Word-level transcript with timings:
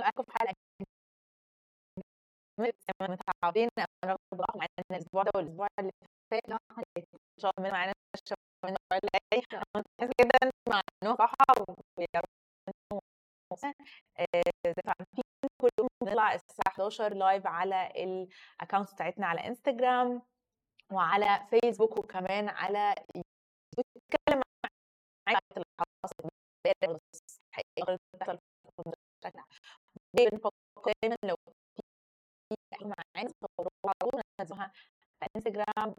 معاكم 0.00 0.22
في 0.22 0.32
حلقة 0.38 0.54
متعودين 3.02 3.68
الأسبوع 4.90 5.22
ده 5.22 5.30
والأسبوع 5.36 5.66
اللي 5.78 5.92
فات 6.30 6.48
إن 7.14 7.40
شاء 7.40 7.52
الله 7.58 7.70
معانا 7.70 7.92
من 8.64 8.76
اللي 8.92 9.08
جاي 9.32 9.42
ممتاز 9.76 10.10
جدا 10.20 10.50
مع 10.68 10.80
نوع 11.04 11.14
صحة 11.16 11.54
فعارفين 14.84 15.04
كل 15.06 15.16
يوم 15.16 15.21
الساعة 16.22 16.68
11 16.68 17.14
لايف 17.14 17.46
على 17.46 17.86
الأكونت 17.86 18.92
بتاعتنا 18.94 19.26
على 19.26 19.46
انستجرام 19.46 20.22
وعلى 20.92 21.46
فيسبوك 21.50 21.98
وكمان 21.98 22.48
على 22.48 22.94
بنتكلم 23.76 24.42
عن 25.28 25.36
دايما 30.16 30.38
لو 31.24 31.36
في 32.48 32.84
معانا 32.84 33.30
صوروها 33.58 33.94
على 35.22 35.30
انستجرام 35.36 35.94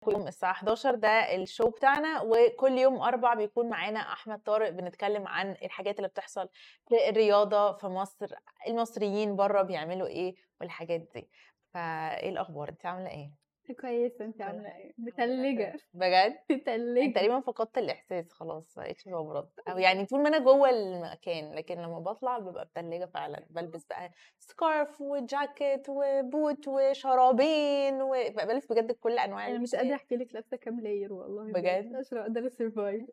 كل 0.00 0.12
يوم 0.12 0.28
الساعة 0.28 0.52
11 0.52 0.94
ده 0.94 1.08
الشو 1.08 1.70
بتاعنا 1.70 2.22
وكل 2.22 2.72
يوم 2.78 3.00
أربع 3.02 3.34
بيكون 3.34 3.68
معانا 3.68 4.00
أحمد 4.00 4.42
طارق 4.42 4.68
بنتكلم 4.70 5.28
عن 5.28 5.50
الحاجات 5.50 5.96
اللي 5.96 6.08
بتحصل 6.08 6.48
في 6.88 7.08
الرياضة 7.08 7.72
في 7.76 7.86
مصر 7.86 8.26
المصريين 8.68 9.36
بره 9.36 9.62
بيعملوا 9.62 10.06
إيه 10.06 10.34
والحاجات 10.60 11.00
دي 11.14 11.30
فإيه 11.74 12.28
الأخبار 12.30 12.68
أنت 12.68 12.86
عاملة 12.86 13.10
إيه؟ 13.10 13.41
كويسة 13.80 14.24
انت 14.24 14.42
عاملة 14.42 14.76
إيه؟ 14.76 14.92
متلجة. 14.98 15.74
بجد؟ 15.94 16.38
متلجة. 16.50 17.12
تقريبا 17.14 17.40
فقدت 17.40 17.78
الإحساس 17.78 18.32
خلاص 18.32 18.78
مبقتش 18.78 19.08
ببرد 19.08 19.48
أو 19.68 19.78
يعني 19.84 20.06
طول 20.06 20.22
ما 20.22 20.28
أنا 20.28 20.38
جوه 20.38 20.70
المكان 20.70 21.54
لكن 21.54 21.74
لما 21.78 21.98
بطلع 21.98 22.38
ببقى 22.38 22.64
متلجة 22.76 23.04
فعلا. 23.14 23.46
بلبس 23.50 23.84
بقى 23.84 24.10
scarf 24.38 25.00
وجاكيت 25.00 25.86
وبوت 25.88 26.68
وشرابين 26.68 28.02
وبقى 28.02 28.46
بلبس 28.46 28.66
بجد 28.72 28.92
كل 28.92 29.18
أنواع 29.18 29.48
أنا 29.48 29.58
مش 29.58 29.74
قادرة 29.74 29.94
أحكي 29.94 30.16
لك 30.16 30.34
لابسة 30.34 30.56
كام 30.56 30.80
layer 30.80 31.12
والله 31.12 31.52
بجد؟ 31.52 31.94
عشان 31.96 32.18
أقدر 32.18 32.46
survive 32.46 33.04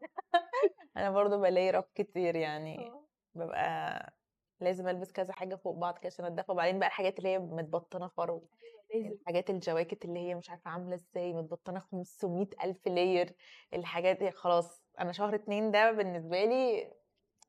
أنا 0.98 1.12
برضو 1.12 1.42
بلاقي 1.42 1.70
راب 1.72 1.86
كتير 1.96 2.36
يعني. 2.36 2.92
ببقى 3.36 4.14
لازم 4.62 4.88
ألبس 4.88 5.12
كذا 5.12 5.34
حاجة 5.34 5.56
فوق 5.56 5.76
بعض 5.78 5.98
كده 5.98 6.08
عشان 6.08 6.26
أتدفى. 6.26 6.52
وبعدين 6.52 6.80
بقى 6.80 6.88
الحاجات 6.88 7.18
اللي 7.18 7.30
هي 7.30 7.40
متبطنة 7.40 8.08
فرو 8.08 8.48
لازم. 8.94 9.12
الحاجات 9.22 9.50
الجواكت 9.50 10.06
اللي 10.06 10.20
هي 10.20 10.36
مش 10.36 10.50
عارفة 10.50 10.72
عاملة 10.72 10.96
إزاي 10.96 11.34
متبطنة 11.34 11.80
500 11.80 12.48
ألف 12.64 12.88
layer 12.88 13.36
الحاجات 13.74 14.20
دي 14.20 14.32
خلاص. 14.32 14.84
أنا 15.00 15.12
شهر 15.12 15.36
اتنين 15.36 15.72
ده 15.72 15.92
بالنسبة 15.92 16.46
لي 16.46 16.92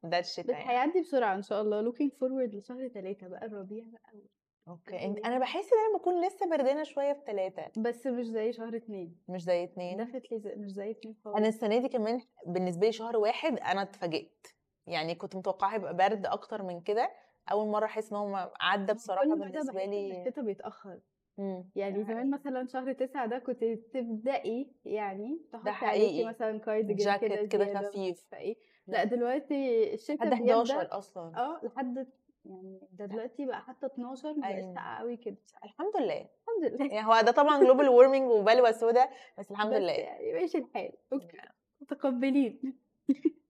ده 0.03 0.19
بس 0.19 0.39
الشتاء 0.39 0.57
يعني 0.57 0.71
هيعدي 0.71 1.01
بسرعة 1.01 1.35
إن 1.35 1.43
شاء 1.43 1.63
الله. 1.63 1.91
Looking 1.93 2.11
forward 2.11 2.55
لشهر 2.55 2.89
ثلاثة 2.89 3.29
بقى 3.29 3.47
الربيع 3.47 3.85
بقى 3.85 4.21
أوكي. 4.69 5.05
انت 5.05 5.19
أنا 5.19 5.39
بحس 5.39 5.73
إن 5.73 5.79
أنا 5.91 5.99
بكون 5.99 6.27
لسه 6.27 6.51
بردانة 6.51 6.83
شوية 6.83 7.13
في 7.13 7.21
ثلاثة 7.27 7.83
بس 7.83 8.07
مش 8.07 8.27
زي 8.27 8.53
شهر 8.53 8.77
اتنين. 8.77 9.17
مش 9.29 9.43
زي 9.43 9.65
اتنين. 9.65 9.97
دفت 9.97 10.22
لي 10.22 10.39
زي 10.41 10.55
مش 10.55 10.71
زي 10.71 10.91
اتنين 10.91 11.17
خالص. 11.25 11.37
أنا 11.37 11.49
السنة 11.49 11.79
دي 11.79 11.89
كمان 11.89 12.21
بالنسبة 12.47 12.87
لي 12.87 12.93
شهر 12.93 13.17
واحد 13.17 13.59
أنا 13.59 13.83
اتفاجئت. 13.83 14.47
يعني 14.87 15.15
كنت 15.15 15.37
متوقعة 15.37 15.75
هيبقى 15.75 15.97
برد 15.97 16.27
أكتر 16.27 16.63
من 16.63 16.81
كده. 16.81 17.11
أول 17.53 17.69
مرة 17.69 17.85
أحس 17.85 18.11
إن 18.13 18.17
هو 18.19 18.53
عدى 18.61 18.93
بصراحة 18.93 19.35
بالنسبة 19.35 19.85
لي 19.85 20.21
الشتا 20.27 20.43
بيتأخر. 20.43 21.01
مم. 21.41 21.65
يعني 21.77 22.05
زمان 22.05 22.31
مثلا 22.31 22.67
شهر 22.67 22.93
تسعة 22.93 23.27
ده 23.27 23.39
كنت 23.39 23.65
تبدأي 23.65 24.71
يعني 24.85 25.41
تحطي 25.53 25.71
عليكي. 25.71 26.25
مثلا 26.25 26.59
كارديجان 26.59 27.17
كده 27.19 27.29
جاكيت 27.35 27.53
كده 27.53 27.83
خفيف. 27.89 28.27
فايه 28.31 28.57
لا. 28.87 29.05
دلوقتي 29.05 29.95
الشتا 29.95 30.13
لحد 30.25 30.39
بيبدأ 30.39 30.55
11 30.55 30.99
أصلا. 30.99 31.37
آه 31.37 31.61
لحد 31.63 32.07
يعني 32.45 32.81
ده 32.93 33.07
دلوقتي 33.07 33.47
بقى 33.47 33.61
حتى 33.63 33.87
12 33.87 34.33
مبقاش 34.35 34.53
أيوة. 34.55 34.75
ساقعة 34.75 34.99
قوي 34.99 35.17
كده. 35.17 35.37
الحمد 35.65 35.97
لله. 35.97 36.21
الحمد 36.21 36.81
لله. 36.81 36.95
يعني 36.95 37.07
هو 37.07 37.21
ده 37.21 37.33
طبعا 37.33 37.61
global 37.65 37.89
warming 37.89 38.31
وبلوى 38.31 38.73
سودا 38.73 39.09
بس 39.39 39.51
الحمد 39.51 39.73
لله. 39.73 39.93
يعني 39.93 40.33
ماشي 40.33 40.59
الحال. 40.59 40.93
أوكي. 41.13 41.37
متقبلين. 41.81 42.75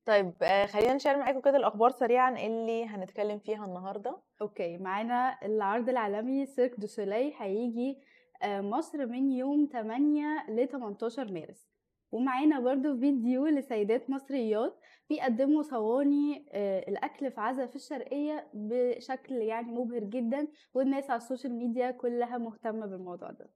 طيب 0.07 0.35
آه، 0.43 0.67
خلينا 0.67 0.95
نشير 0.95 1.19
معاكم 1.19 1.41
كده 1.41 1.57
الأخبار 1.57 1.91
سريعا 1.91 2.31
اللي 2.47 2.87
هنتكلم 2.87 3.39
فيها 3.39 3.65
النهارده؟ 3.65 4.21
أوكي 4.43 4.79
معانا 4.79 5.39
العرض 5.43 5.89
العالمي 5.89 6.47
سيرك 6.47 6.81
دو 6.81 6.87
سولاي 6.87 7.33
هيجي 7.39 7.99
آه، 8.43 8.61
مصر 8.61 9.07
من 9.07 9.31
يوم 9.31 9.69
8 9.73 10.47
ل 10.49 10.69
18 10.69 11.33
مارس. 11.33 11.71
ومعانا 12.13 12.61
برضو 12.61 12.97
فيديو 12.99 13.47
لسيدات 13.47 14.11
مصريات 14.11 14.81
بيقدموا 15.11 15.63
صواني 15.63 16.47
آه، 16.53 16.89
الأكل 16.89 17.31
في 17.31 17.41
عزا 17.41 17.67
في 17.67 17.77
الشرقية 17.77 18.51
بشكل 18.55 19.35
يعني 19.35 19.73
مبهر 19.73 20.05
جدا 20.05 20.49
والناس 20.75 21.11
على 21.11 21.17
السوشيال 21.19 21.53
ميديا 21.55 21.91
كلها 21.91 22.39
مهتمة 22.39 22.87
بالموضوع 22.87 23.31
ده. 23.31 23.51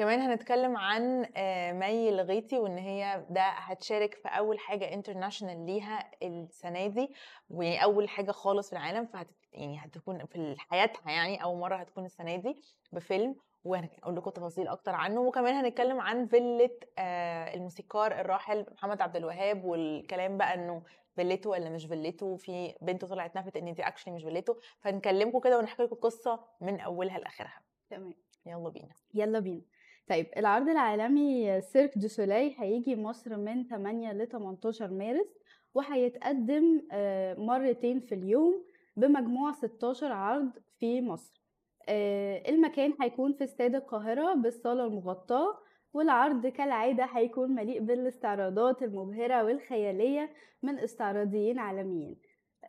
كمان 0.00 0.20
هنتكلم 0.20 0.76
عن 0.76 1.26
آه، 1.36 1.72
مي 1.72 2.08
الغيطي 2.08 2.58
وإن 2.58 2.78
هي 2.78 3.24
ده 3.30 3.42
هتشارك 3.42 4.14
في 4.14 4.28
أول 4.28 4.58
حاجة 4.58 4.94
international 4.94 5.66
ليها 5.66 6.10
السنة 6.22 6.86
دي 6.86 7.10
وأول 7.50 8.08
حاجة 8.08 8.30
خالص 8.30 8.66
في 8.66 8.72
العالم 8.72 9.06
فهت 9.06 9.26
يعني 9.52 9.78
هتكون 9.78 10.26
في 10.26 10.56
حياتها 10.58 11.10
يعني 11.10 11.42
أول 11.42 11.58
مرة 11.58 11.76
هتكون 11.76 12.04
السنة 12.04 12.36
دي 12.36 12.62
بفيلم 12.92 13.36
وهنقول 13.64 14.16
لكم 14.16 14.30
تفاصيل 14.30 14.68
أكتر 14.68 14.94
عنه. 14.94 15.20
وكمان 15.20 15.54
هنتكلم 15.54 16.00
عن 16.00 16.26
فيلة 16.26 16.70
آه، 16.98 17.54
الموسيقار 17.54 18.20
الراحل 18.20 18.66
محمد 18.72 19.00
عبد 19.02 19.16
الوهاب 19.16 19.64
والكلام 19.64 20.36
بقى 20.38 20.54
إنه 20.54 20.82
فيلته 21.16 21.50
ولا 21.50 21.70
مش 21.70 21.86
فيلته. 21.86 22.36
في 22.36 22.74
بنته 22.80 23.06
طلعت 23.06 23.36
نفت 23.36 23.56
إن 23.56 23.74
دي 23.74 23.82
actually 23.82 24.14
مش 24.14 24.22
فيلته. 24.22 24.56
فنكلمكم 24.80 25.40
كده 25.40 25.58
ونحكي 25.58 25.82
لكم 25.82 25.96
قصة 25.96 26.40
من 26.60 26.80
أولها 26.80 27.18
لآخرها. 27.18 27.62
تمام. 27.90 28.14
يلا 28.46 28.68
بينا. 28.68 28.94
يلا 29.14 29.38
بينا. 29.38 29.62
طيب 30.10 30.26
العرض 30.36 30.68
العالمي 30.68 31.60
سيرك 31.60 31.98
دو 31.98 32.08
سولاي 32.08 32.54
هيجي 32.58 32.96
مصر 32.96 33.36
من 33.36 33.64
8 33.64 34.12
ل 34.12 34.28
18 34.28 34.90
مارس 34.90 35.26
وهيتقدم 35.74 36.82
آه، 36.92 37.34
مرتين 37.34 38.00
في 38.00 38.14
اليوم 38.14 38.64
بمجموع 38.96 39.52
16 39.52 40.12
عرض 40.12 40.50
في 40.78 41.00
مصر. 41.00 41.42
آه، 41.88 42.50
المكان 42.50 42.94
هيكون 43.00 43.32
في 43.32 43.44
استاد 43.44 43.74
القاهرة 43.74 44.34
بالصالة 44.34 44.84
المغطاة 44.84 45.58
والعرض 45.92 46.46
كالعادة 46.46 47.04
هيكون 47.04 47.54
مليء 47.54 47.80
بالاستعراضات 47.80 48.82
المبهرة 48.82 49.44
والخيالية 49.44 50.30
من 50.62 50.78
استعراضيين 50.78 51.58
عالميين. 51.58 52.16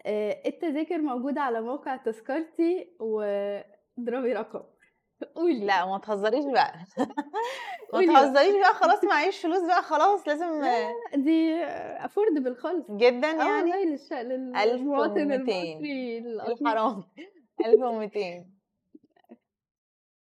آه، 0.06 0.42
التذاكر 0.46 0.98
موجودة 0.98 1.42
على 1.42 1.62
موقع 1.62 1.96
تذكرتي 1.96 2.88
واضربي 3.00 4.34
رقم. 4.34 4.64
قولي. 5.36 5.66
لا 5.66 5.86
ما 5.86 5.98
تهزريش 5.98 6.46
بقى. 6.46 6.74
ما 6.98 7.08
قولي 7.94 8.08
بقى. 8.08 8.16
تهزريش 8.16 8.56
بقى 8.62 8.74
خلاص 8.74 9.04
معيش 9.04 9.42
فلوس 9.42 9.68
بقى 9.68 9.82
خلاص 9.84 10.28
لازم 10.28 10.62
دي 11.16 11.64
affordable 12.06 12.56
خالص. 12.56 12.86
جدا 12.92 13.28
آه 13.42 13.46
يعني؟ 13.48 13.72
والله 13.72 13.86
للش... 13.86 14.14
للمواطن 14.14 15.32
1200. 15.32 15.52
المصري 15.52 16.18
الأصيل. 16.18 16.68
الحرام. 16.68 17.04
1200 17.66 18.46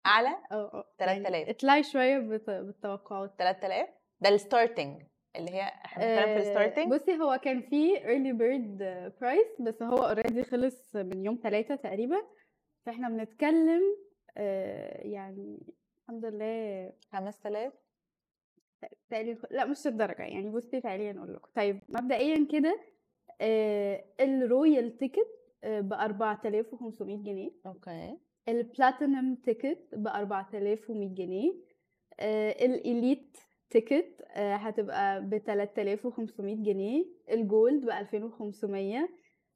أعلى؟ 0.05 0.29
آه 0.51 0.55
آه 0.73 0.85
3000. 0.99 1.33
يعني 1.33 1.51
اطلعي 1.51 1.83
شوية 1.83 2.17
بت... 2.17 2.49
بالتوقعات. 2.49 3.33
3000 3.39 3.89
ده 4.21 4.29
ال 4.29 4.37
starting 4.37 5.01
اللي 5.35 5.51
هي 5.51 5.61
إحنا 5.61 6.05
بنتكلم 6.05 6.25
في 6.25 6.31
آه، 6.33 6.37
الستارتنج 6.41 6.93
بصي 6.93 7.17
هو 7.19 7.37
كان 7.43 7.61
في 7.61 7.95
early 7.99 8.37
bird 8.39 8.83
price 9.21 9.47
بس 9.61 9.83
هو 9.83 9.97
already 9.97 10.43
خلص 10.43 10.95
من 10.95 11.25
يوم 11.25 11.39
ثلاثة 11.43 11.75
تقريبا. 11.75 12.17
فاحنا 12.85 13.09
بنتكلم 13.09 13.81
آه، 13.81 14.08
يعني 14.35 15.59
الحمد 16.01 16.25
لله 16.25 16.91
5000 17.11 17.73
تقريبا 19.09 19.47
لأ 19.51 19.65
مش 19.65 19.87
الدرجة 19.87 20.21
يعني 20.23 20.49
بصي 20.49 20.81
تعالي 20.81 21.13
نقول 21.13 21.33
لكم. 21.33 21.49
طيب 21.55 21.79
مبدئيا 21.89 22.47
كده 22.51 22.79
آه، 23.41 24.05
ال 24.19 24.32
royal 24.32 24.97
ticket 24.97 25.27
ب 25.63 25.93
4500 25.93 27.17
جنيه. 27.17 27.51
أوكي. 27.65 28.17
ال 28.49 28.59
platinum 28.59 29.35
ticket 29.35 29.87
ب 29.93 30.07
4100 30.07 31.07
جنيه. 31.15 31.53
آه، 32.19 32.65
ال 32.65 32.77
elite 32.77 33.37
ticket 33.69 34.21
آه، 34.35 34.55
هتبقى 34.55 35.21
ب 35.21 35.37
3500 35.37 36.55
جنيه. 36.55 37.05
ال 37.31 37.42
gold 37.42 37.85
ب 37.85 37.89
2500 37.89 39.09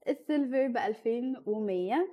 ال 0.07 0.16
silver 0.16 0.68
ب 0.67 0.77
2100 0.77 2.07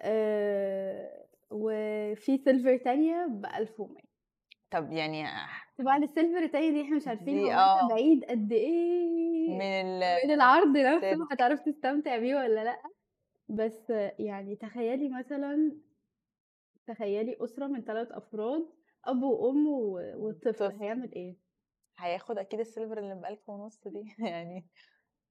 آه، 0.00 1.25
وفي 1.50 2.38
silver 2.38 2.76
تانية 2.76 3.26
ب 3.26 3.46
1100 3.46 4.02
طب 4.70 4.92
يعني 4.92 5.24
طبعا 5.78 5.96
ال 5.96 6.02
silver 6.02 6.38
التانية 6.38 6.70
دي 6.70 6.82
إحنا 6.82 6.96
مش 6.96 7.08
عارفين 7.08 7.34
دي 7.34 7.54
هو. 7.54 7.76
متى 7.84 7.94
بعيد 7.94 8.24
قد 8.24 8.52
إيه 8.52 9.48
من 9.58 9.62
ال 9.62 10.00
من 10.26 10.34
العرض 10.34 10.76
نفسه 10.76 11.28
هتعرف 11.32 11.60
تستمتع 11.60 12.16
بيه 12.18 12.34
ولا 12.36 12.64
لأ 12.64 12.82
بس 13.48 13.90
يعني 14.18 14.56
تخيلي 14.56 15.08
مثلا 15.08 15.76
تخيلي 16.86 17.36
أسرة 17.40 17.66
من 17.66 17.84
ثلاث 17.84 18.08
أفراد 18.12 18.62
أب 19.04 19.22
وأم 19.22 19.66
و- 19.66 20.00
وطفل 20.28 20.54
طفل. 20.54 20.76
هيعمل 20.82 21.12
إيه؟ 21.14 21.36
هياخد 21.98 22.38
أكيد 22.38 22.60
ال 22.60 22.65
silver 22.65 22.98
اللي 22.98 23.14
بألف 23.14 23.48
ونص 23.48 23.88
دي 23.88 24.14
يعني 24.30 24.66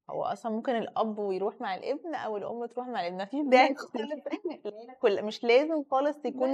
هو 0.10 0.24
أصلا 0.24 0.52
ممكن 0.52 0.76
الأب 0.76 1.20
ويروح 1.20 1.62
مع 1.62 1.76
الابن 1.76 2.16
أو 2.16 2.38
الأم 2.38 2.66
تروح 2.66 2.88
مع 2.88 3.02
الابن 3.08 3.22
مفيش 3.22 3.46
داعي 3.48 3.76
العيلة 4.66 4.94
كلها 4.94 5.22
مش 5.22 5.44
لازم 5.44 5.84
خالص 5.92 6.26
يكون 6.26 6.50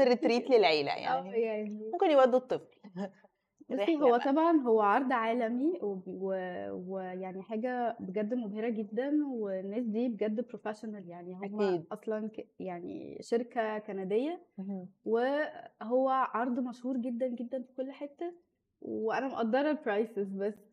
كده. 0.48 0.58
للعيلة 0.58 0.92
يعني 0.92 1.42
يعني 1.42 1.90
ممكن 1.94 2.12
يودوا 2.12 2.40
الطفل 2.40 2.76
بصي 3.70 3.96
هو 3.96 4.10
بقى 4.10 4.20
طبعا 4.20 4.58
هو 4.58 4.82
عرض 4.82 5.12
عالمي 5.14 5.80
وب- 5.82 6.04
و- 6.08 6.72
ويعني 6.88 7.42
حاجة 7.44 7.98
بجد 8.00 8.34
مبهرة 8.34 8.70
جدا 8.70 9.12
والناس 9.28 9.84
دي 9.86 10.08
بجد 10.10 10.48
بروفيشنال 10.48 11.10
يعني 11.10 11.36
هم 11.36 11.62
أكيد 11.62 11.86
أصلا 11.92 12.28
ك- 12.30 12.48
يعني 12.60 13.18
شركة 13.22 13.78
كندية 13.80 14.42
مهم. 14.58 14.88
وهو 15.06 16.10
عرض 16.10 16.60
مشهور 16.60 16.98
جدا 16.98 17.28
جدا 17.28 17.62
في 17.62 17.74
كل 17.74 17.92
حتة 17.92 18.34
وأنا 18.82 19.28
مقدرة 19.28 19.72
ال 19.72 19.80
prices 19.80 20.28
بس 20.34 20.71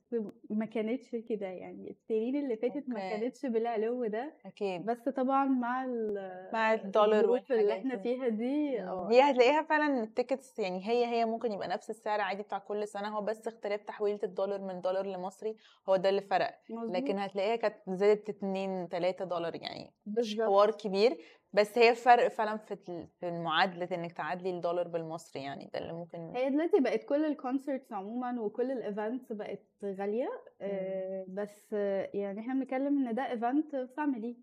ما 0.50 0.66
كانتش 0.66 1.10
كده 1.28 1.46
يعني. 1.46 1.90
السنين 1.90 2.36
اللي 2.36 2.56
فاتت 2.56 2.88
ما 2.88 2.98
كانتش 3.10 3.46
بالعلو 3.46 4.06
ده 4.06 4.34
أكيد. 4.46 4.86
بس 4.86 5.08
طبعا 5.08 5.44
مع 5.44 5.84
ال- 5.84 6.50
مع 6.52 6.74
الدولار 6.74 7.42
اللي 7.50 7.72
إحنا 7.78 7.96
فيها 7.98 8.28
دي. 8.28 8.80
آه. 8.82 9.08
هي 9.10 9.30
هتلاقيها 9.30 9.62
فعلا 9.62 10.02
ال 10.02 10.09
tickets 10.09 10.58
يعني 10.58 10.88
هي 10.88 11.06
هي 11.06 11.24
ممكن 11.24 11.52
يبقى 11.52 11.68
نفس 11.68 11.90
السعر 11.90 12.20
عادي 12.20 12.42
بتاع 12.42 12.58
كل 12.58 12.88
سنة 12.88 13.08
هو 13.08 13.22
بس 13.22 13.48
اختلاف 13.48 13.82
تحويلة 13.82 14.18
الدولار 14.24 14.60
من 14.60 14.80
دولار 14.80 15.06
لمصري 15.06 15.56
هو 15.88 15.96
ده 15.96 16.08
اللي 16.08 16.22
فرق. 16.22 16.58
مظبوط. 16.70 16.96
لكن 16.96 17.18
هتلاقيها 17.18 17.56
كانت 17.56 17.76
زادت 17.88 18.28
2 18.28 18.88
3 18.88 19.24
دولار 19.24 19.54
يعني 19.54 19.94
مش 20.06 20.14
بالظبط 20.14 20.46
حوار 20.48 20.70
كبير. 20.70 21.18
بس 21.52 21.78
هي 21.78 21.94
فرق 21.94 22.28
فعلا 22.28 22.56
في 22.56 23.06
معادلة 23.22 23.88
إنك 23.92 24.12
تعادلي 24.12 24.50
الدولار 24.50 24.88
بالمصري 24.88 25.42
يعني 25.42 25.70
ده 25.74 25.78
اللي 25.80 25.92
ممكن 25.92 26.32
هي 26.36 26.50
دلوقتي 26.50 26.80
بقت 26.80 27.04
كل 27.04 27.24
ال 27.24 27.32
concerts 27.32 27.92
عموما 27.92 28.40
وكل 28.40 28.70
ال 28.70 28.79
events 28.79 29.32
بقت 29.32 29.66
غالية 29.84 30.24
مم. 30.24 30.28
آه، 30.60 31.24
بس 31.28 31.66
آه، 31.72 32.10
يعني 32.14 32.40
إحنا 32.40 32.54
بنتكلم 32.54 33.08
إن 33.08 33.14
ده 33.14 33.30
event 33.30 33.76
family. 33.96 34.36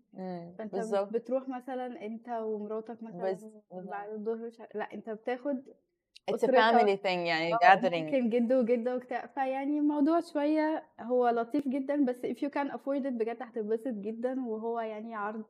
فأنت 0.58 0.60
مش 0.60 0.70
بالظبط 0.72 1.12
بتروح 1.12 1.48
مثلا 1.48 2.06
أنت 2.06 2.28
ومراتك 2.28 3.02
مثلا 3.02 3.38
بعد 3.70 4.10
الظهر 4.10 4.50
لأ 4.74 4.94
أنت 4.94 5.10
بتاخد 5.10 5.62
it's 6.30 6.42
a 6.42 6.48
family 6.48 6.96
thing 7.02 7.06
يعني 7.06 7.54
آه 7.54 7.58
gathering 7.58 7.94
ممكن 7.94 8.28
جد 8.28 8.52
وجدة 8.52 8.96
وبتاع 8.96 9.26
فيعني 9.26 9.78
الموضوع 9.78 10.20
شوية 10.20 10.86
هو 11.00 11.28
لطيف 11.28 11.68
جدا 11.68 12.04
بس 12.04 12.16
if 12.16 12.36
you 12.36 12.50
can 12.50 12.70
afford 12.72 13.02
it 13.04 13.12
بجد 13.12 13.42
هتتبسط 13.42 13.88
جدا 13.94 14.46
وهو 14.46 14.80
يعني 14.80 15.14
عرض 15.14 15.44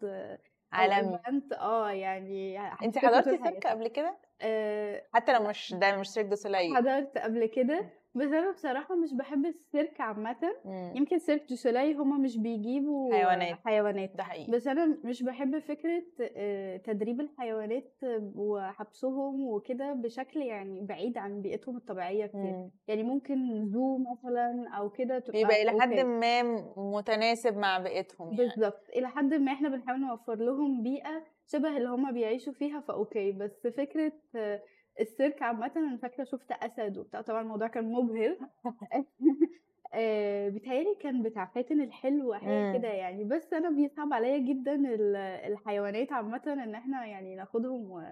عالمي. 0.76 1.18
event 1.26 1.52
آه 1.52 1.90
يعني 1.90 2.58
أنت 2.82 2.98
حضرتي 2.98 3.36
سيرك 3.38 3.66
قبل 3.66 3.88
كده؟ 3.88 4.20
آه 4.40 5.08
حتى 5.14 5.32
لو 5.32 5.48
مش 5.48 5.74
ده 5.74 5.96
مش 5.96 6.08
سيرك 6.08 6.26
دو 6.26 6.36
سولاي 6.36 6.76
حضرت 6.76 7.18
قبل 7.18 7.46
كده. 7.46 7.90
بس 8.16 8.32
أنا 8.32 8.50
بصراحة 8.50 8.94
مش 8.96 9.14
بحب 9.14 9.46
السيرك 9.46 10.00
عامة. 10.00 10.36
مم. 10.64 10.92
يمكن 10.94 11.18
سيرك 11.18 11.44
دو 11.48 11.54
سولاي 11.56 11.94
هما 11.94 12.18
مش 12.18 12.38
بيجيبوا 12.38 13.14
حيوانات. 13.14 13.58
حيوانات. 13.64 14.16
ده 14.16 14.22
حقيقي. 14.22 14.52
بس 14.52 14.66
أنا 14.66 14.98
مش 15.04 15.22
بحب 15.22 15.58
فكرة 15.58 16.02
آه، 16.36 16.76
تدريب 16.76 17.20
الحيوانات 17.20 17.92
وحبسهم 18.34 19.46
وكده 19.48 19.92
بشكل 19.92 20.40
يعني 20.42 20.80
بعيد 20.80 21.18
عن 21.18 21.42
بيئتهم 21.42 21.76
الطبيعية 21.76 22.26
كتير. 22.26 22.40
مم. 22.40 22.70
يعني 22.88 23.02
ممكن 23.02 23.66
zoo 23.66 23.98
مثلا 23.98 24.68
أو 24.78 24.90
كده 24.90 25.24
بيبقى 25.32 25.62
إلى 25.62 25.80
حد 25.80 25.94
ما 26.00 26.42
متناسب 26.76 27.56
مع 27.56 27.78
بيئتهم 27.78 28.32
يعني. 28.32 28.36
بالظبط 28.36 28.88
إلى 28.96 29.08
حد 29.08 29.34
ما 29.34 29.52
إحنا 29.52 29.68
بنحاول 29.68 30.00
نوفر 30.00 30.34
لهم 30.34 30.82
بيئة 30.82 31.24
شبه 31.46 31.76
اللي 31.76 31.88
هما 31.88 32.10
بيعيشوا 32.10 32.52
فيها 32.52 32.80
فأوكي. 32.80 33.32
بس 33.32 33.66
فكرة 33.66 34.12
آه، 34.36 34.62
السيرك 35.00 35.42
عامة 35.42 35.72
أنا 35.76 35.96
فاكرة 35.96 36.24
شفت 36.24 36.52
أسد 36.52 36.98
وبتاع 36.98 37.20
طبعا 37.20 37.40
الموضوع 37.42 37.66
كان 37.66 37.92
مبهر. 37.92 38.36
آه، 39.94 40.48
بيتهيألي 40.48 40.94
كان 41.00 41.22
بتاع 41.22 41.44
فاتن 41.54 41.80
الحلو 41.80 42.34
حاجة 42.34 42.72
كده 42.72 42.88
امم 42.88 42.96
يعني. 42.98 43.24
بس 43.24 43.52
أنا 43.52 43.70
بيصعب 43.70 44.12
عليا 44.12 44.38
جدا 44.38 44.74
ال- 44.74 45.16
الحيوانات 45.52 46.12
عامة 46.12 46.42
إن 46.46 46.74
إحنا 46.74 47.06
يعني 47.06 47.34
ناخدهم 47.34 47.90
و... 47.90 48.02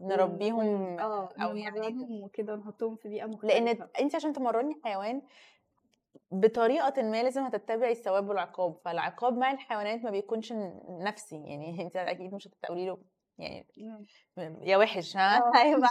نربيهم 0.00 0.98
آه 0.98 1.28
أو 1.42 1.56
يعني 1.56 1.70
نمرنهم 1.80 2.22
وكده 2.22 2.54
ونحطهم 2.54 2.96
في 2.96 3.08
بيئة 3.08 3.24
لأن 3.24 3.64
مختلفة. 3.64 3.88
انت 4.00 4.14
عشان 4.14 4.32
تمرني 4.32 4.74
حيوان 4.84 5.22
بطريقة 6.32 7.02
ما 7.02 7.22
لازم 7.22 7.42
هتتبعي 7.42 7.92
الثواب 7.92 8.28
والعقاب. 8.28 8.76
فالعقاب 8.84 9.38
مع 9.38 9.50
الحيوانات 9.52 10.04
ما 10.04 10.10
بيكونش 10.10 10.52
نفسي 10.88 11.36
يعني. 11.36 11.82
أنت 11.86 11.96
أكيد 11.96 12.34
مش 12.34 12.48
هتقولي 12.48 12.86
له 12.86 12.98
يعني 13.42 13.66
مم. 14.36 14.56
يا 14.62 14.76
وحش 14.76 15.16
ها؟ 15.16 15.38
آه 15.38 15.52
هيبقى 15.64 15.88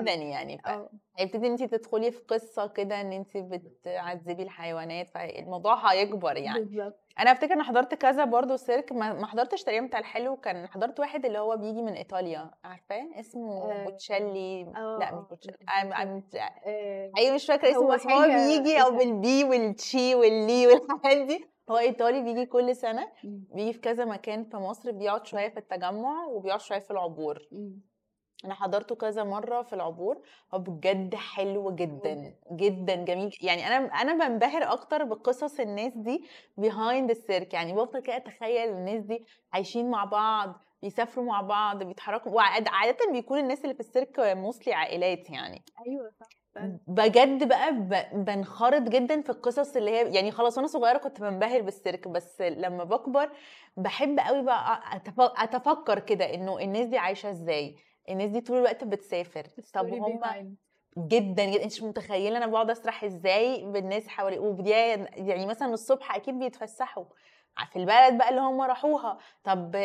بدني 0.00 0.30
يعني 0.30 0.60
آه. 0.66 0.90
فهيبتدي 1.16 1.46
انت 1.46 1.62
تدخلي 1.62 2.10
في 2.10 2.20
قصة 2.20 2.66
كده 2.66 3.00
إن 3.00 3.12
انت 3.12 3.36
بتعذبي 3.36 4.42
الحيوانات 4.42 5.08
فالموضوع 5.14 5.92
هيكبر 5.92 6.36
يعني. 6.36 6.60
بالظبط. 6.60 7.00
أنا 7.18 7.32
أفتكر 7.32 7.54
ان 7.54 7.62
حضرت 7.62 7.94
كذا 7.94 8.24
برضو 8.24 8.56
سيرك 8.56 8.92
ما 8.92 9.26
حضرتش 9.26 9.62
تقريبا 9.62 9.86
بتاع 9.86 9.98
الحلو 9.98 10.36
كان 10.36 10.66
حضرت 10.66 11.00
واحد 11.00 11.26
اللي 11.26 11.38
هو 11.38 11.56
بيجي 11.56 11.82
من 11.82 11.92
إيطاليا 11.92 12.50
عارفاه؟ 12.64 13.10
اسمه 13.20 13.72
آه. 13.72 13.84
بوتشيلي. 13.84 14.64
لأ 15.00 15.14
مش 15.14 15.28
بوتشيلي. 15.30 15.56
آه، 15.68 17.10
حقيقي 17.16 17.34
مش 17.34 17.46
فاكرة 17.46 17.70
اسمه 17.70 17.94
بس 17.94 18.06
هو 18.06 18.22
بيجي 18.22 18.82
أو 18.82 18.86
إيطالي 18.86 19.12
بالبي 19.12 19.44
والتشي 19.44 20.14
واللي 20.14 20.66
والحاجات 20.66 21.26
دي. 21.26 21.53
هو 21.70 21.78
إيطالي 21.78 22.22
بيجي 22.22 22.46
كل 22.46 22.76
سنة 22.76 23.12
مم. 23.24 23.44
بيجي 23.54 23.72
في 23.72 23.78
كذا 23.78 24.04
مكان 24.04 24.44
في 24.44 24.56
مصر 24.56 24.90
بيقعد 24.90 25.26
شوية 25.26 25.48
في 25.48 25.56
التجمع 25.56 26.26
وبيقعد 26.26 26.60
شوية 26.60 26.78
في 26.78 26.90
العبور. 26.90 27.38
مم. 27.52 27.80
أنا 28.44 28.54
حضرته 28.54 28.94
كذا 28.94 29.24
مرة 29.24 29.62
في 29.62 29.72
العبور 29.72 30.22
هو 30.54 30.58
بجد 30.58 31.14
حلو 31.14 31.74
جدا 31.74 32.34
جدا 32.52 32.94
جميل. 33.04 33.30
يعني 33.42 33.66
أنا 33.66 33.76
أنا 33.86 34.28
بنبهر 34.28 34.72
أكتر 34.72 35.04
بقصص 35.04 35.60
الناس 35.60 35.92
دي 35.96 36.24
behind 36.60 37.10
السيرك 37.10 37.54
يعني 37.54 37.72
بفضل 37.72 38.00
كده 38.02 38.16
أتخيل 38.16 38.68
الناس 38.68 39.02
دي 39.04 39.24
عايشين 39.52 39.90
مع 39.90 40.04
بعض 40.04 40.54
بيسافروا 40.82 41.24
مع 41.24 41.40
بعض 41.40 41.82
بيتحركوا. 41.82 42.32
وعاد- 42.32 42.68
عادة 42.68 43.12
بيكون 43.12 43.38
الناس 43.38 43.62
اللي 43.64 43.74
في 43.74 43.80
السيرك 43.80 44.20
موصلي 44.20 44.74
عائلات 44.74 45.30
يعني. 45.30 45.64
أيوه 45.86 46.10
صح. 46.20 46.43
بجد 46.86 47.48
بقى 47.48 47.72
ب- 47.72 48.24
بنخرط 48.24 48.82
جدا 48.82 49.20
في 49.22 49.30
القصص 49.30 49.76
اللي 49.76 49.90
هي 49.90 50.14
يعني 50.14 50.30
خلاص 50.30 50.56
وأنا 50.56 50.66
صغيرة 50.68 50.98
كنت 50.98 51.20
بنبهر 51.20 51.62
بالسيرك 51.62 52.08
بس 52.08 52.40
لما 52.40 52.84
بكبر 52.84 53.30
بحب 53.76 54.18
قوي 54.20 54.42
بقى 54.42 54.80
أتف- 54.92 55.42
أتفكر 55.42 55.98
كده 55.98 56.34
إنه 56.34 56.58
الناس 56.58 56.86
دي 56.86 56.98
عايشة 56.98 57.30
إزاي 57.30 57.76
الناس 58.10 58.30
دي 58.30 58.40
طول 58.40 58.56
الوقت 58.58 58.84
بتسافر. 58.84 59.42
طب 59.74 59.86
هم 59.86 60.16
جدا 60.18 60.56
جدا. 60.98 61.44
انت 61.44 61.66
مش 61.66 61.82
متخيلة 61.82 62.36
أنا 62.36 62.46
بقعد 62.46 62.70
أسرح 62.70 63.04
إزاي 63.04 63.64
بالناس 63.66 64.08
حوالي 64.08 64.38
وبدايه 64.38 65.06
يعني 65.12 65.46
مثلا 65.46 65.68
الصبح 65.74 66.14
أكيد 66.16 66.38
بيتفسحوا 66.38 67.04
في 67.72 67.78
البلد 67.78 68.18
بقى 68.18 68.28
اللي 68.30 68.40
هم 68.40 68.60
راحوها. 68.60 69.18
طب 69.44 69.76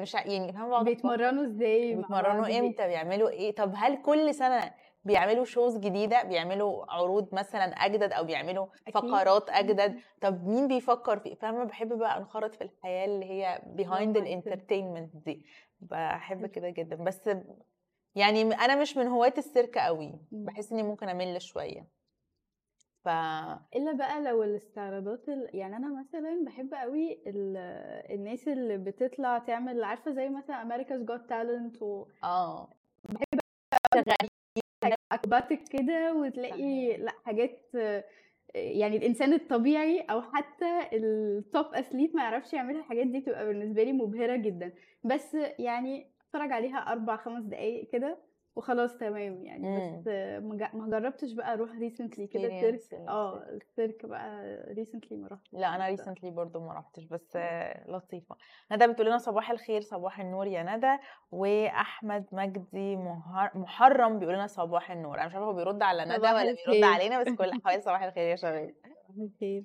مش 0.00 0.14
يعني 0.14 0.52
فاهم 0.52 0.84
بيتمرنوا 0.84 1.44
إزاي؟ 1.44 1.94
بيتمرنوا 1.94 2.46
بي... 2.46 2.58
إمتى؟ 2.58 2.86
بيعملوا 2.86 3.28
إيه؟ 3.28 3.54
طب 3.54 3.72
هل 3.76 4.02
كل 4.02 4.34
سنة 4.34 4.72
بيعملوا 5.06 5.44
شوز 5.44 5.78
جديدة 5.78 6.22
بيعملوا 6.22 6.92
عروض 6.92 7.34
مثلا 7.34 7.64
أجدد 7.64 8.12
أو 8.12 8.24
بيعملوا 8.24 8.66
أكيد. 8.88 8.94
فقرات 8.94 9.50
أجدد. 9.50 10.00
طب 10.20 10.46
مين 10.46 10.68
بيفكر 10.68 11.18
في 11.18 11.36
فاهمة؟ 11.36 11.64
بحب 11.64 11.98
بقى 11.98 12.18
أنخرط 12.18 12.54
في 12.54 12.64
الحياة 12.64 13.04
اللي 13.06 13.24
هي 13.26 13.62
it. 14.14 14.16
ال 14.16 14.23
entertainment 14.23 15.16
دي. 15.16 15.46
بحب 15.80 16.46
كده 16.46 16.70
جدا. 16.70 16.96
بس 16.96 17.30
يعني 18.14 18.42
أنا 18.42 18.76
مش 18.76 18.96
من 18.96 19.06
هواة 19.06 19.34
السيرك 19.38 19.78
قوي. 19.78 20.20
بحس 20.30 20.72
إني 20.72 20.82
ممكن 20.82 21.08
أمل 21.08 21.42
شوية. 21.42 21.96
ف 23.04 23.08
إلا 23.08 23.92
بقى 23.98 24.22
لو 24.22 24.42
الاستعراضات 24.42 25.28
ال... 25.28 25.50
يعني 25.52 25.76
أنا 25.76 26.00
مثلا 26.00 26.44
بحب 26.46 26.74
قوي 26.74 27.22
ال... 27.26 27.56
الناس 28.10 28.48
اللي 28.48 28.76
بتطلع 28.78 29.38
تعمل 29.38 29.84
عارفة 29.84 30.10
زي 30.10 30.28
مثلا 30.28 30.62
America's 30.62 31.04
Got 31.06 31.28
Talent 31.28 31.82
و 31.82 32.06
آه. 32.24 32.68
acrobatic 35.12 35.60
كده 35.68 36.14
وتلاقي 36.14 36.96
لأ 36.96 37.12
حاجات 37.24 37.60
يعني 38.54 38.96
الإنسان 38.96 39.32
الطبيعي 39.32 40.00
أو 40.00 40.22
حتى 40.22 40.80
ال 40.92 41.11
top 41.11 41.66
athlete 41.74 42.14
ما 42.14 42.22
يعرفش 42.22 42.52
يعمل 42.52 42.76
الحاجات 42.76 43.06
دي 43.06 43.20
تبقى 43.20 43.46
بالنسبة 43.46 43.82
لي 43.82 43.92
مبهرة 43.92 44.36
جدا. 44.36 44.72
بس 45.04 45.36
يعني 45.58 46.10
أتفرج 46.20 46.52
عليها 46.52 46.78
أربع 46.78 47.16
خمس 47.16 47.44
دقايق 47.44 47.90
كده 47.92 48.18
وخلاص 48.56 48.96
تمام 48.96 49.44
يعني 49.44 49.68
مم. 49.68 50.00
بس 50.00 50.08
آه، 50.08 50.38
ما 50.74 50.88
جربتش 51.00 51.32
بقى 51.32 51.52
أروح 51.52 51.70
recently 51.70 52.26
كده 52.26 52.48
experience 52.48 52.94
آه 53.08 53.36
السيرك. 53.36 53.62
السيرك 53.62 54.06
بقى 54.06 54.56
recently 54.74 55.16
ما 55.16 55.28
رحتش 55.28 55.48
لا 55.52 55.74
أنا 55.76 55.86
recently 55.88 56.30
برضو 56.30 56.60
ما 56.60 56.72
رحتش 56.72 57.04
بس 57.04 57.38
لطيفة 57.88 58.36
ندى 58.72 58.86
بتقول 58.86 59.06
لنا 59.06 59.18
صباح 59.18 59.50
الخير 59.50 59.80
صباح 59.80 60.20
النور 60.20 60.46
يا 60.46 60.76
ندى 60.76 60.96
وأحمد 61.30 62.24
مجدي 62.32 62.96
محرم 63.54 64.18
بيقول 64.18 64.34
لنا 64.34 64.46
صباح 64.46 64.90
النور 64.90 65.18
أنا 65.18 65.26
مش 65.26 65.34
عارفة 65.34 65.46
هو 65.48 65.52
بيرد 65.52 65.82
على 65.82 66.04
ندى 66.04 66.18
ولا 66.18 66.56
بيرد. 66.66 66.84
علينا 66.84 67.20
بس 67.22 67.28
كل 67.28 67.44
الاحوال 67.54 67.82
صباح 67.82 68.02
الخير 68.02 68.30
يا 68.30 68.36
شباب. 68.36 68.74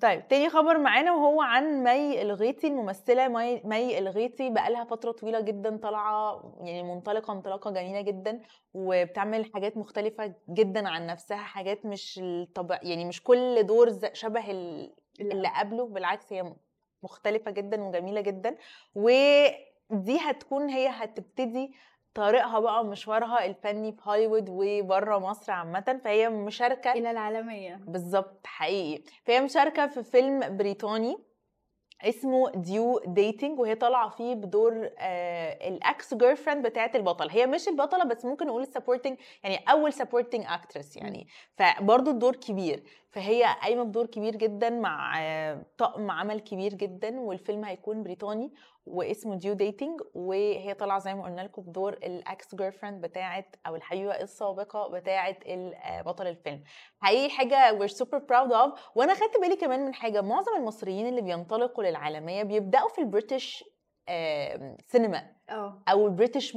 طيب 0.02 0.28
تاني 0.28 0.48
خبر 0.50 0.78
معانا 0.78 1.12
وهو 1.12 1.42
عن 1.42 1.82
مي 1.84 2.22
الغيطي 2.22 2.66
الممثلة 2.66 3.28
مي, 3.28 3.60
مي 3.64 3.98
الغيطي 3.98 4.50
بقالها 4.50 4.84
فترة 4.84 5.12
طويلة 5.12 5.40
جدا 5.40 5.76
طالعة 5.76 6.42
يعني 6.60 6.82
منطلقة 6.82 7.32
انطلاقة 7.32 7.70
جميلة 7.70 8.00
جدا 8.00 8.40
وبتعمل 8.74 9.50
حاجات 9.54 9.76
مختلفة 9.76 10.34
جدا 10.48 10.88
عن 10.88 11.06
نفسها 11.06 11.36
حاجات 11.36 11.86
مش 11.86 12.20
الطبع 12.22 12.78
يعني 12.82 13.04
مش 13.04 13.22
كل 13.22 13.62
دور 13.62 13.98
شبه 14.12 14.50
ال- 14.50 14.94
اللي 15.20 15.48
قبله 15.58 15.86
بالعكس 15.86 16.32
هي 16.32 16.54
مختلفة 17.02 17.50
جدا 17.50 17.82
وجميلة 17.82 18.20
جدا 18.20 18.56
ودي 18.94 20.18
هتكون 20.20 20.68
هي 20.70 20.88
هتبتدي 20.88 21.72
طريقها 22.14 22.60
بقى 22.60 22.80
ومشوارها 22.80 23.46
الفني 23.46 23.92
في 23.92 24.00
هوليوود 24.04 24.46
وبره 24.48 25.18
مصر 25.18 25.52
عامة 25.52 26.00
فهي 26.04 26.28
مشاركة 26.28 26.92
إلى 26.92 27.10
العالمية. 27.10 27.80
بالظبط 27.86 28.46
حقيقي. 28.46 29.02
فهي 29.24 29.40
مشاركة 29.40 29.86
في 29.86 30.02
فيلم 30.02 30.56
بريطاني 30.56 31.16
اسمه 32.02 32.50
Due 32.50 33.00
Dating 33.06 33.58
وهي 33.60 33.74
طالعة 33.74 34.08
فيه 34.08 34.34
بدور 34.34 34.90
آه 34.98 35.68
ال 35.68 36.14
ex 36.14 36.36
girlfriend 36.36 36.66
بتاعت 36.66 36.96
البطل 36.96 37.30
هي 37.30 37.46
مش 37.46 37.68
البطلة 37.68 38.04
بس 38.04 38.24
ممكن 38.24 38.46
نقول 38.46 38.62
ال 38.62 38.67
supporting 38.67 39.18
يعني 39.44 39.56
أول 39.70 39.92
supporting 39.92 40.44
actress 40.48 40.96
يعني. 40.96 41.26
فبرضه 41.56 42.10
الدور 42.10 42.36
كبير. 42.36 42.82
فهي 43.10 43.56
قايمة 43.62 43.82
بدور 43.82 44.06
كبير 44.06 44.36
جدا 44.36 44.70
مع 44.70 45.14
آه 45.20 45.62
طقم 45.78 46.10
عمل 46.10 46.40
كبير 46.40 46.74
جدا 46.74 47.20
والفيلم 47.20 47.64
هيكون 47.64 48.02
بريطاني. 48.02 48.52
واسمه 48.86 49.34
Due 49.36 49.54
Dating 49.54 50.00
وهي 50.14 50.74
طالعة 50.74 50.98
زي 50.98 51.14
ما 51.14 51.24
قلنا 51.24 51.40
لكم 51.40 51.62
بدور 51.62 51.92
ال 51.92 52.54
ex 52.54 52.72
girlfriend 52.72 53.00
بتاعت 53.06 53.56
أو 53.66 53.76
الحبيبه 53.76 54.12
السابقة 54.20 54.88
بتاعت 54.88 55.46
ال- 55.46 55.74
آه، 55.74 56.02
بطل 56.02 56.26
الفيلم. 56.26 56.62
حقيقي 57.00 57.30
حاجة 57.30 57.78
we're 57.78 57.90
super 57.92 58.18
proud 58.18 58.50
of. 58.52 58.78
وأنا 58.94 59.14
خدت 59.14 59.40
بالي 59.40 59.56
كمان 59.56 59.84
من 59.86 59.94
حاجة 59.94 60.20
معظم 60.20 60.56
المصريين 60.56 61.06
اللي 61.06 61.22
بينطلقوا 61.22 61.84
للعالمية 61.84 62.42
بيبدأوا 62.42 62.88
في 62.88 62.98
ال 63.00 63.08
British 63.08 63.64
سينما 64.86 65.26
آه. 65.50 65.82
أو 65.88 66.06
ال 66.06 66.12
British 66.12 66.56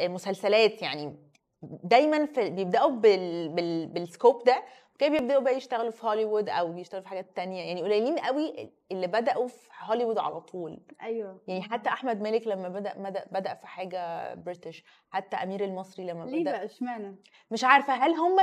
مسلسلات 0.00 0.82
يعني. 0.82 1.16
دايما 1.62 2.26
في 2.26 2.50
بيبدأوا 2.50 2.90
بال 2.90 3.48
بال 3.48 3.86
بال 3.86 4.03
scope 4.03 4.44
ده 4.44 4.62
كده 5.00 5.08
بيبدأوا 5.18 5.42
بقى 5.42 5.56
يشتغلوا 5.56 5.90
في 5.90 6.06
هوليوود 6.06 6.48
أو 6.48 6.78
يشتغلوا 6.78 7.02
في 7.02 7.08
حاجات 7.08 7.36
تانية. 7.36 7.62
يعني 7.62 7.82
قليلين 7.82 8.18
قوي 8.18 8.70
اللي 8.92 9.06
بدأوا 9.06 9.46
في 9.48 9.68
هوليوود 9.82 10.18
على 10.18 10.40
طول. 10.40 10.78
أيوه. 11.02 11.40
يعني 11.48 11.62
حتى 11.62 11.88
أحمد 11.88 12.20
مالك 12.20 12.46
لما 12.46 12.68
بدأ 12.68 12.94
بدأ 12.98 13.24
بدأ 13.30 13.54
في 13.54 13.66
حاجة 13.66 14.34
British 14.34 14.84
حتى 15.10 15.36
أمير 15.36 15.64
المصري 15.64 16.04
لما 16.06 16.24
ليه 16.24 16.40
بدأ 16.42 16.50
بقى؟ 16.52 16.64
إشمعنى؟ 16.64 17.16
مش 17.50 17.64
عارفة 17.64 17.92
هل 17.92 18.10
هم 18.14 18.36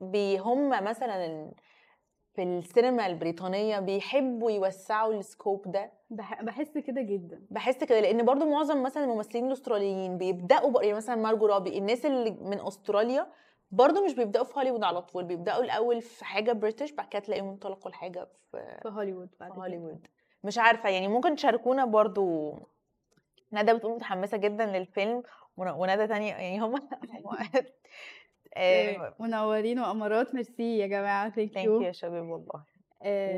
بي 0.00 0.38
هم 0.38 0.68
مثلا 0.84 1.50
في 2.34 2.42
السينما 2.42 3.06
البريطانية 3.06 3.78
بيحبوا 3.80 4.50
يوسعوا 4.50 5.14
ال 5.14 5.23
scope 5.23 5.70
ده؟ 5.72 5.92
بح- 6.10 6.42
بحس 6.42 6.78
كده 6.78 7.02
جدا. 7.02 7.42
بحس 7.50 7.84
كده 7.84 8.00
لأن 8.00 8.24
برضو 8.24 8.46
معظم 8.50 8.82
مثلا 8.82 9.04
الممثلين 9.04 9.46
الأستراليين 9.46 10.18
بيبدأوا 10.18 10.82
يعني 10.82 10.96
مثلا 10.96 11.16
مارجو 11.16 11.46
رابي 11.46 11.78
الناس 11.78 12.06
اللي 12.06 12.30
من 12.30 12.60
أستراليا 12.66 13.26
برضو 13.70 14.04
مش 14.04 14.14
بيبدأوا 14.14 14.44
في 14.44 14.52
هوليوود 14.56 14.84
على 14.84 15.02
طول 15.02 15.24
بيبدأوا 15.24 15.64
الأول 15.64 16.02
في 16.02 16.24
حاجة 16.24 16.52
British 16.52 16.92
بعد 16.92 17.08
كده 17.08 17.22
تلاقيهم 17.22 17.48
انطلقوا 17.48 17.90
لحاجة 17.90 18.28
في 18.52 18.78
في 18.82 18.88
هوليوود 18.88 19.28
بعد 19.40 19.52
في. 19.52 19.58
هوليوود. 19.58 20.06
مش 20.44 20.58
عارفة 20.58 20.88
يعني 20.88 21.08
ممكن 21.08 21.36
تشاركونا 21.36 21.84
برضو. 21.84 22.54
ندى 23.52 23.74
بتقول 23.74 23.92
متحمسة 23.94 24.36
جدا 24.36 24.66
للفيلم 24.66 25.22
ون- 25.56 25.68
وندى 25.70 26.06
تانية 26.06 26.30
يعني 26.32 26.60
هم 26.60 26.74
آه، 28.54 29.14
منورين 29.18 29.78
وأمارات 29.80 30.34
ميرسي 30.34 30.78
يا 30.78 30.86
جماعة 30.86 31.30
thank 31.30 31.56
you 31.56 31.80
يا 31.80 31.92
شباب 31.92 32.24
والله. 32.28 32.64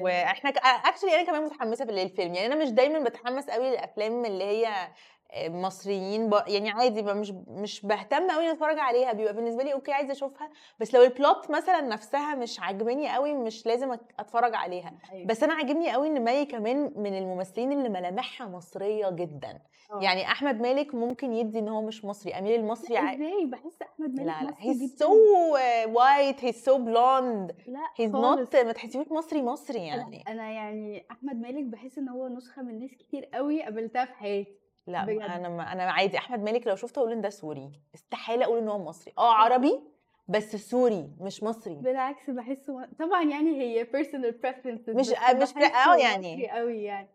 وإحنا 0.03 0.51
actually 0.51 1.15
أنا 1.15 1.23
كمان 1.27 1.43
متحمسة 1.45 1.85
للفيلم 1.85 2.35
يعني 2.35 2.47
أنا 2.55 2.63
مش 2.65 2.69
دايما 2.71 3.05
بتحمس 3.05 3.51
قوي 3.51 3.71
للأفلام 3.71 4.25
اللي 4.25 4.45
هي 4.45 4.67
آه، 4.67 4.93
مصريين 5.39 6.31
ب... 6.31 6.35
يعني 6.47 6.71
عادي 6.71 7.03
ب- 7.03 7.09
مش 7.09 7.33
مش 7.49 7.87
بهتم 7.87 8.31
قوي 8.31 8.51
أتفرج 8.51 8.79
عليها 8.79 9.13
بيبقى 9.13 9.35
بالنسبة 9.35 9.63
لي 9.63 9.73
okay 9.73 9.93
عايزة 9.93 10.13
أشوفها 10.13 10.51
بس 10.81 10.95
لو 10.95 11.03
ال 11.03 11.12
plot 11.12 11.51
مثلا 11.51 11.81
نفسها 11.81 12.35
مش 12.35 12.61
عاجباني 12.61 13.15
قوي 13.15 13.35
مش 13.35 13.67
لازم 13.67 13.93
أتفرج 14.19 14.55
عليها. 14.55 14.95
بس 15.27 15.43
أنا 15.43 15.55
عاجبني 15.55 15.93
قوي 15.93 16.09
إن 16.09 16.25
مي 16.25 16.45
كمان 16.45 16.93
من 16.97 17.19
الممثلين 17.19 17.73
اللي 17.73 17.89
ملامحها 17.89 18.47
مصرية 18.47 19.11
جدا. 19.11 19.61
يعني 20.01 20.25
أحمد 20.27 20.61
مالك 20.61 20.95
ممكن 20.95 21.33
يدي 21.33 21.59
إن 21.59 21.69
هو 21.69 21.83
مش 21.83 22.05
مصري 22.05 22.33
أمير 22.33 22.55
المصري 22.61 22.97
ع... 22.97 23.15
إزاي؟ 23.15 23.47
بحس 23.47 23.83
أحمد 23.83 24.09
مالك 24.21 24.27
لا 24.27 24.43
لا 24.45 24.55
he's 24.59 24.97
so 24.99 25.15
white 25.89 26.45
he's 26.45 26.65
so 26.65 26.79
blond 26.79 27.53
لأ 27.67 27.81
he's. 27.97 28.11
not 28.11 28.57
ما 28.57 28.73
تحسيهوش 28.73 29.07
مصري 29.11 29.43
مصري 29.43 29.79
أنا- 29.79 29.83
يعني. 29.95 30.25
أنا 30.29 30.51
يعني 30.51 31.05
أحمد 31.11 31.37
مالك 31.41 31.65
بحس 31.65 31.99
إن 31.99 32.09
هو 32.09 32.29
نسخة 32.29 32.63
من 32.63 32.79
ناس 32.81 32.91
كتير 32.95 33.25
قوي 33.25 33.63
قابلتها 33.63 34.05
في 34.05 34.13
حياتي. 34.15 34.61
لأ 34.91 35.05
بجد. 35.05 35.21
أنا 35.21 35.49
ما 35.49 35.73
أنا 35.73 35.83
عادي 35.93 36.19
أحمد 36.19 36.41
مالك 36.43 36.67
لو 36.67 36.77
شفته 36.77 36.99
أقول 36.99 37.13
إن 37.13 37.21
ده 37.21 37.31
سوري 37.31 37.73
استحالة 37.95 38.45
أقول 38.45 38.59
إن 38.59 38.69
هو 38.69 38.79
مصري. 38.79 39.13
آه 39.19 39.33
عربي 39.35 39.81
بس 40.29 40.57
سوري 40.57 41.11
مش 41.21 41.43
مصري. 41.43 41.75
بالعكس 41.75 42.31
بحسه 42.31 42.87
طبعا 42.99 43.23
يعني 43.23 43.61
هي 43.61 43.85
personal 43.87 44.35
preferences 44.47 44.97
مش- 44.97 45.13
آه، 45.13 45.33
مش- 45.35 45.53
بحسه 45.53 45.95
آه، 45.95 45.97
يعني. 45.97 46.51
قوي 46.51 46.83
يعني. 46.83 47.09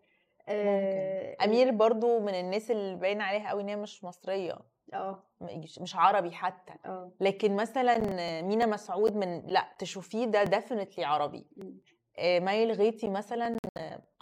آه، 0.48 1.30
ممكن 1.30 1.42
أمير 1.42 1.70
برضو 1.70 2.20
من 2.20 2.34
الناس 2.34 2.70
اللي 2.70 2.96
باين 2.96 3.20
عليها 3.20 3.48
قوي 3.48 3.62
إن 3.62 3.68
هي 3.68 3.76
مش 3.76 4.04
مصرية. 4.04 4.58
آه. 4.94 5.22
مش- 5.40 5.96
عربي 5.96 6.30
حتى. 6.30 6.72
آه. 6.86 7.12
لكن 7.20 7.56
مثلا 7.56 7.98
مينا 8.42 8.66
مسعود 8.66 9.16
من 9.16 9.42
لأ 9.46 9.64
تشوفيه 9.78 10.24
ده 10.26 10.44
definitely 10.44 11.04
عربي. 11.04 11.46
مم. 11.56 11.80
آه، 12.18 12.38
مي 12.38 12.64
الغيطي 12.64 13.08
مثلا 13.08 13.46
آه، 13.64 13.65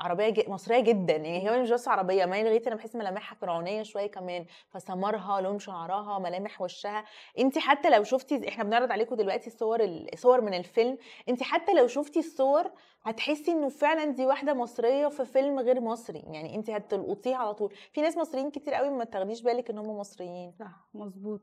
عربية 0.04 0.28
ج... 0.28 0.50
مصرية 0.50 0.80
جدا 0.80 1.16
يعني 1.16 1.50
هي 1.50 1.62
مش 1.62 1.70
بس 1.70 1.88
عربية 1.88 2.24
مي 2.24 2.40
الغيطي 2.40 2.68
أنا 2.68 2.76
بحس 2.76 2.96
ملامحها 2.96 3.36
فرعونية 3.36 3.82
شوية 3.82 4.06
كمان 4.06 4.46
فسمرها 4.68 5.40
لون 5.40 5.58
شعرها 5.58 6.18
ملامح 6.18 6.62
وشها. 6.62 7.04
انت 7.38 7.58
حتى 7.58 7.90
لو 7.90 8.02
شفتي 8.02 8.48
إحنا 8.48 8.64
بنعرض 8.64 8.92
عليكم 8.92 9.16
دلوقتي 9.16 9.46
الصور 9.46 9.78
الصور 9.84 10.40
من 10.40 10.54
الفيلم 10.54 10.98
انت 11.28 11.42
حتى 11.42 11.72
لو 11.74 11.86
شفتي 11.86 12.18
الصور 12.18 12.70
هتحسي 13.02 13.52
إنه 13.52 13.68
فعلا 13.68 14.04
دي 14.04 14.26
واحدة 14.26 14.54
مصرية 14.54 15.08
في 15.08 15.24
فيلم 15.24 15.58
غير 15.58 15.80
مصري 15.80 16.22
يعني 16.26 16.54
انت 16.54 16.70
هتلقطيه 16.70 17.36
على 17.36 17.54
طول. 17.54 17.72
في 17.92 18.00
ناس 18.00 18.16
مصريين 18.16 18.50
كتير 18.50 18.74
قوي 18.74 18.90
ما 18.90 19.04
تاخديش 19.04 19.42
بالك 19.42 19.70
إن 19.70 19.78
هم 19.78 19.98
مصريين. 19.98 20.52
صح 20.52 20.88
مظبوط. 20.94 21.42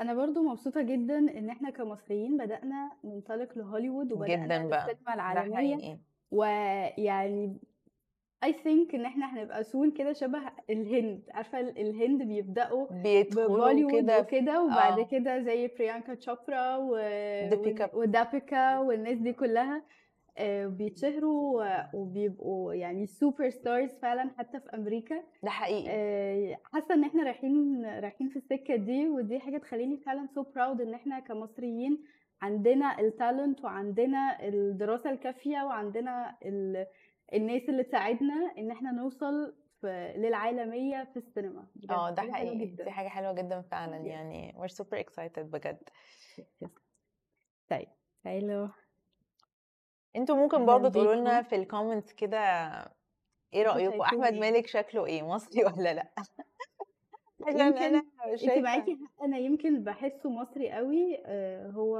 أنا 0.00 0.14
برضو 0.14 0.42
مبسوطة 0.42 0.82
جدا 0.82 1.18
إن 1.18 1.50
إحنا 1.50 1.70
كمصريين 1.70 2.36
بدأنا 2.36 2.90
ننطلق 3.04 3.58
لهوليوود 3.58 4.12
وبدأنا 4.12 4.44
جدا 4.58 4.68
بقى. 4.68 4.96
العالمية. 5.14 6.00
ويعني 6.30 7.60
I 8.44 8.48
think 8.52 8.94
إن 8.94 9.04
إحنا 9.04 9.26
هنبقى 9.34 9.64
soon 9.64 9.90
كده 9.90 10.12
شبه 10.12 10.38
الهند 10.70 11.22
عارفة 11.30 11.60
ال- 11.60 11.78
الهند 11.78 12.22
بيبدأوا 12.22 12.86
بيدخلوا 13.02 13.90
كده 14.00 14.20
وكده 14.20 14.62
وبعد 14.62 14.98
آه. 14.98 15.04
كده 15.04 15.38
زي 15.42 15.66
بريانكا 15.68 16.14
تشوبرا 16.14 16.76
و... 16.76 16.96
ديبيكا. 17.50 17.94
وديبيكا 17.94 18.78
والناس 18.78 19.18
دي 19.18 19.32
كلها 19.32 19.82
آه، 20.38 20.66
بيتشهروا 20.66 21.64
وبيبقوا 21.94 22.74
يعني 22.74 23.06
superstars 23.06 23.90
فعلا 24.02 24.30
حتى 24.38 24.60
في 24.60 24.74
أمريكا 24.74 25.22
ده 25.42 25.50
حقيقي 25.50 25.84
آه، 25.90 26.56
حاسة 26.72 26.94
إن 26.94 27.04
إحنا 27.04 27.22
رايحين 27.22 27.84
رايحين 27.86 28.28
في 28.28 28.36
السكة 28.36 28.76
دي 28.76 29.08
ودي 29.08 29.38
حاجة 29.40 29.58
تخليني 29.58 29.96
فعلا 29.96 30.26
so 30.34 30.42
proud 30.42 30.80
إن 30.80 30.94
إحنا 30.94 31.20
كمصريين 31.20 32.02
عندنا 32.42 33.00
التالنت 33.00 33.64
وعندنا 33.64 34.48
الدراسة 34.48 35.10
الكافية 35.10 35.62
وعندنا 35.62 36.36
ال... 36.44 36.86
الناس 37.34 37.62
اللي 37.68 37.82
تساعدنا 37.82 38.54
إن 38.58 38.70
إحنا 38.70 38.92
نوصل 38.92 39.54
في... 39.80 40.14
للعالمية 40.16 41.04
في 41.12 41.16
السينما 41.16 41.66
آه 41.90 42.10
ده 42.10 42.22
حقيقي 42.22 42.64
دي 42.64 42.90
حاجة 42.90 43.08
حلوة 43.08 43.32
جدا 43.32 43.62
فعلا. 43.62 43.96
يعني 43.96 44.54
we're 44.58 44.72
super 44.72 44.98
excited 44.98 45.38
بجد 45.40 45.88
طيب 47.70 47.88
حلو 48.24 48.68
أنتوا 50.16 50.36
ممكن 50.36 50.66
برضو 50.66 50.88
تقولوا 50.88 51.14
لنا. 51.14 51.42
في 51.42 51.56
الكومنتس 51.56 52.12
كده 52.12 52.38
إيه 53.54 53.62
رأيكم 53.62 54.00
أحمد؟ 54.00 54.32
مالك 54.32 54.66
شكله 54.66 55.06
إيه 55.06 55.22
مصري 55.22 55.64
ولا 55.66 55.94
لأ 55.94 56.12
عشان 57.46 57.60
يمكن 57.60 57.82
أنا 57.82 58.02
انت 58.42 58.58
معاكي 58.58 58.98
أنا 59.22 59.38
يمكن 59.38 59.84
بحسه 59.84 60.30
مصري 60.30 60.70
قوي 60.70 61.18
آه، 61.26 61.70
هو 61.70 61.98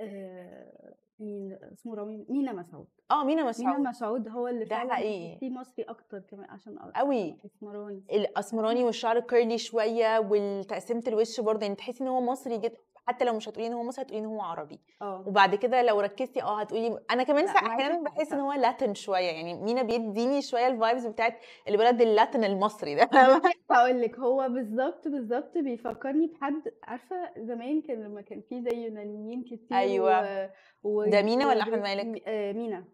آه، 0.00 0.89
مين 1.20 1.58
اسمه 1.72 1.94
رامي 1.94 2.26
مينا 2.28 2.52
مسعود. 2.52 2.86
آه 3.10 3.24
مينا 3.24 3.26
مينا 3.28 3.48
مسعود. 3.48 3.80
مسعود 3.80 4.28
هو 4.28 4.48
اللي 4.48 4.64
ده 4.64 4.76
حقيقي. 4.76 5.34
تحسيه 5.34 5.50
مصري 5.50 5.84
أكتر 5.84 6.18
كمان 6.18 6.50
عشان 6.50 6.78
قوي 6.78 7.36
اسمراني 7.46 8.02
الأسمراني. 8.12 8.84
والشعر 8.84 9.20
curly 9.20 9.58
شوية 9.58 10.18
وتقسيمه 10.18 11.02
الوش 11.08 11.40
برضه 11.40 11.62
يعني 11.62 11.74
تحسي 11.74 12.02
إن 12.04 12.08
هو 12.08 12.20
مصري 12.20 12.58
جدا 12.58 12.76
حتى 13.06 13.24
لو 13.24 13.34
مش 13.36 13.48
هتقولي 13.48 13.66
إن 13.66 13.72
هو 13.72 13.82
مصري 13.82 14.04
هتقولي 14.04 14.20
إن 14.24 14.26
هو 14.26 14.40
عربي. 14.40 14.80
آه. 15.02 15.24
وبعد 15.26 15.54
كده 15.54 15.82
لو 15.82 16.00
ركزتي 16.00 16.42
آه 16.42 16.60
هتقولي 16.60 16.98
أنا 17.10 17.22
كمان 17.22 17.44
أحيانا 17.46 18.02
بحس 18.02 18.32
إن. 18.32 18.40
هو 18.40 18.52
Latin 18.52 18.94
شوية 18.94 19.20
يعني 19.30 19.54
مينا 19.54 19.82
بيديني 19.82 20.42
شوية 20.42 20.66
ال 20.66 20.73
vibes 20.73 21.06
بتاعت 21.06 21.34
الولد 21.68 22.00
اللاتن 22.00 22.44
المصري 22.44 22.94
ده. 22.94 23.10
هقول 23.70 24.00
لك 24.02 24.18
هو 24.18 24.48
بالظبط 24.48 25.08
بالظبط 25.08 25.58
بيفكرني 25.58 26.26
بحد 26.26 26.62
عارفة 26.82 27.16
زمان 27.38 27.82
كان 27.82 28.02
لما 28.02 28.20
كان 28.20 28.40
في 28.48 28.62
زي 28.62 28.76
يونانيين 28.84 29.42
كتير 29.42 29.76
أيوة. 29.78 30.50
و... 30.82 31.04
ده 31.10 31.22
مينا 31.22 31.48
ولا 31.48 31.58
و- 31.58 31.62
أحمد 31.62 31.78
مالك؟ 31.78 32.22
آه 32.28 32.52
مينا. 32.52 32.84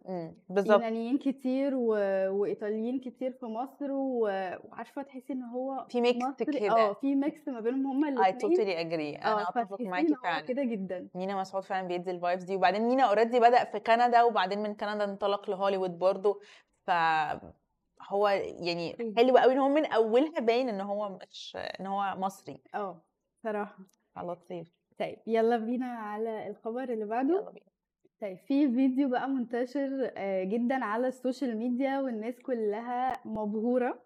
بالظبط. 0.49 0.81
يونانيين 0.81 1.19
كتير 1.19 1.75
و... 1.75 1.89
وإيطاليين 2.41 3.01
كتير 3.01 3.33
في 3.33 3.47
مصر 3.47 3.91
و... 3.91 4.21
وعارفة 4.65 5.03
تحسي 5.03 5.33
إن 5.33 5.43
هو 5.43 5.87
في 5.89 6.01
mix 6.01 6.43
كده. 6.43 6.71
آه 6.71 6.93
في 6.93 7.15
mix 7.15 7.49
ما 7.49 7.61
بينهم 7.61 7.87
هما 7.87 8.09
الاثنين 8.09 8.57
totally 8.57 8.77
agree. 8.79 9.27
أنا 9.27 9.43
أتفق 9.43 9.65
فتحسي 9.65 9.85
معاكي 9.89 10.15
فعلا. 10.23 10.47
كده 10.47 10.65
جدا. 10.65 11.09
مينا 11.15 11.41
مسعود 11.41 11.65
فعلا 11.65 11.89
بيدي 11.89 12.11
ال 12.11 12.16
vibes 12.16 12.45
دي. 12.45 12.57
وبعدين 12.57 12.83
مينا 12.83 13.03
already 13.03 13.41
بدأ 13.41 13.65
في 13.65 13.81
كندا 13.81 14.23
وبعدين 14.23 14.63
من 14.63 14.75
كندا 14.75 15.05
انطلق 15.05 15.51
لهوليوود 15.51 15.99
برضه. 15.99 16.41
ف 16.87 16.91
هو 18.09 18.29
يعني. 18.29 18.97
حلو 19.17 19.37
قوي 19.37 19.53
إن 19.53 19.59
هو 19.59 19.69
من 19.69 19.87
أولها 19.87 20.41
باين 20.41 20.69
إن 20.69 20.81
هو 20.81 21.09
مش 21.09 21.57
إن 21.81 21.87
هو 21.87 22.15
مصري. 22.19 22.61
آه 22.75 23.03
صراحة. 23.43 23.79
لطيف 24.17 24.73
طيب 24.99 25.19
يلا 25.27 25.57
بينا 25.57 25.87
على 25.87 26.49
الخبر 26.49 26.83
اللي 26.83 27.05
بعده. 27.05 27.35
يلا 27.35 27.51
بينا. 27.51 27.67
طيب 28.21 28.37
في 28.39 28.69
فيديو 28.73 29.09
بقى 29.09 29.29
منتشر 29.29 30.11
آه، 30.17 30.45
جدا 30.45 30.85
على 30.85 31.09
السوشيال 31.09 31.57
ميديا 31.57 32.01
والناس 32.01 32.41
كلها 32.41 33.13
مبهورة 33.25 34.03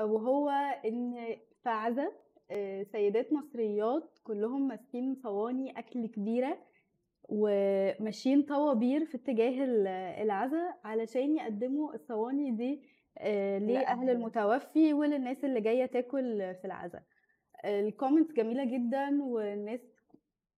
وهو 0.00 0.50
إن 0.84 1.14
في 1.62 1.68
عزا 1.68 2.12
آه، 2.50 2.82
سيدات 2.82 3.32
مصريات 3.32 4.18
كلهم 4.24 4.68
ماسكين 4.68 5.14
صواني 5.14 5.78
أكل 5.78 6.06
كبيرة 6.06 6.58
وماشيين 7.28 8.42
طوابير 8.42 9.04
في 9.04 9.16
اتجاه 9.16 9.64
ال- 9.64 9.86
العزا 10.22 10.74
علشان 10.84 11.36
يقدموا 11.36 11.94
الصواني 11.94 12.50
دي 12.50 12.82
آه، 13.18 13.58
لأهل 13.58 13.72
لأهل. 14.06 14.10
المتوفي 14.10 14.92
وللناس 14.92 15.44
اللي 15.44 15.60
جاية 15.60 15.86
تاكل 15.86 16.54
في 16.54 16.64
العزا 16.64 17.00
الكومنتس 17.64 18.32
جميلة 18.32 18.64
جدا 18.64 19.22
والناس 19.22 19.80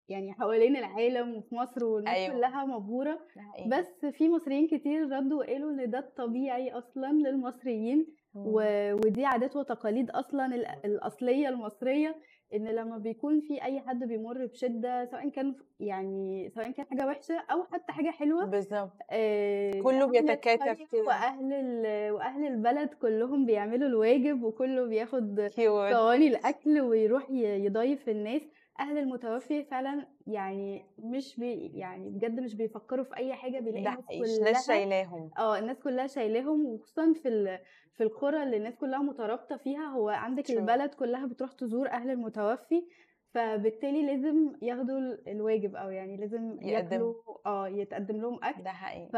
يعني 0.09 0.33
حوالين 0.33 0.77
العالم 0.77 1.35
وفي 1.35 1.55
مصر 1.55 1.85
والناس 1.85 2.15
أيوة. 2.17 2.35
كلها 2.37 2.65
مبهورة 2.65 3.19
ده 3.37 3.43
حقيقي. 3.43 3.69
بس 3.69 4.07
في 4.17 4.29
مصريين 4.29 4.67
كتير 4.69 5.09
ردوا 5.13 5.39
وقالوا 5.39 5.71
إن 5.71 5.91
ده 5.91 5.99
الطبيعي 5.99 6.71
أصلا 6.71 7.13
للمصريين 7.13 8.07
و... 8.35 8.61
ودي 8.95 9.25
عادات 9.25 9.57
وتقاليد 9.57 10.11
أصلا 10.11 10.47
ال- 10.47 10.67
الأصلية 10.85 11.49
المصرية 11.49 12.17
إن 12.55 12.69
لما 12.69 12.99
بيكون 12.99 13.41
في 13.41 13.63
أي 13.65 13.81
حد 13.81 14.05
بيمر 14.05 14.47
بشدة 14.47 15.05
سواء 15.05 15.29
كان 15.29 15.55
يعني 15.81 16.51
سواء 16.55 16.71
كان 16.71 16.87
حاجة 16.91 17.07
وحشة 17.07 17.35
أو 17.53 17.65
حتى 17.65 17.93
حاجة 17.93 18.11
حلوة 18.11 18.45
بالظبط 18.45 18.93
آه، 19.11 19.81
كله 19.81 20.07
بيتكاتف 20.07 20.79
كده. 20.93 21.03
وأهل 21.07 21.53
ال... 21.53 22.11
وأهل 22.13 22.47
البلد 22.47 22.89
كلهم 22.95 23.47
بيعملوا 23.47 23.89
الواجب 23.89 24.43
وكله 24.43 24.87
بياخد 24.87 25.49
صواني 25.93 26.29
الأكل 26.29 26.81
ويروح 26.81 27.31
يضيف 27.31 28.09
الناس 28.09 28.43
أهل 28.81 28.99
المتوفي 28.99 29.65
فعلا 29.65 30.07
يعني 30.27 30.85
مش 30.99 31.37
بي 31.41 31.71
يعني 31.75 32.11
بجد 32.11 32.41
مش 32.41 32.55
بيفكروا 32.55 33.05
في 33.05 33.17
أي 33.17 33.35
حاجة 33.35 33.59
بيلاقي 33.61 33.83
ده 33.85 33.91
الناس 33.91 34.05
حقيقي 34.07 34.37
كلها 34.39 34.53
ناس 34.53 34.67
شايلاهم 34.67 35.31
آه 35.39 35.59
الناس 35.59 35.79
كلها 35.81 36.07
شايلاهم 36.07 36.67
وخصوصا 36.67 37.13
في 37.13 37.29
ال... 37.29 37.59
في 37.93 38.03
القرى 38.03 38.43
اللي 38.43 38.57
الناس 38.57 38.77
كلها 38.77 38.99
مترابطة 39.03 39.57
فيها 39.57 39.85
هو 39.87 40.09
عندك 40.09 40.47
True. 40.47 40.51
البلد 40.51 40.95
كلها 40.95 41.27
بتروح 41.27 41.53
تزور 41.53 41.89
أهل 41.91 42.11
المتوفي 42.11 42.87
فبالتالي 43.35 44.07
لازم 44.07 44.53
ياخدوا 44.63 44.99
ال- 44.99 45.29
الواجب 45.29 45.77
أو 45.77 45.91
يعني 45.91 46.17
لازم. 46.17 46.59
ياكلوا 46.63 47.15
آه 47.47 47.69
يتقدم 47.69 48.17
لهم 48.17 48.39
أكل 48.45 48.63
ده 48.63 48.71
حقيقي 48.71 49.09
ف... 49.09 49.17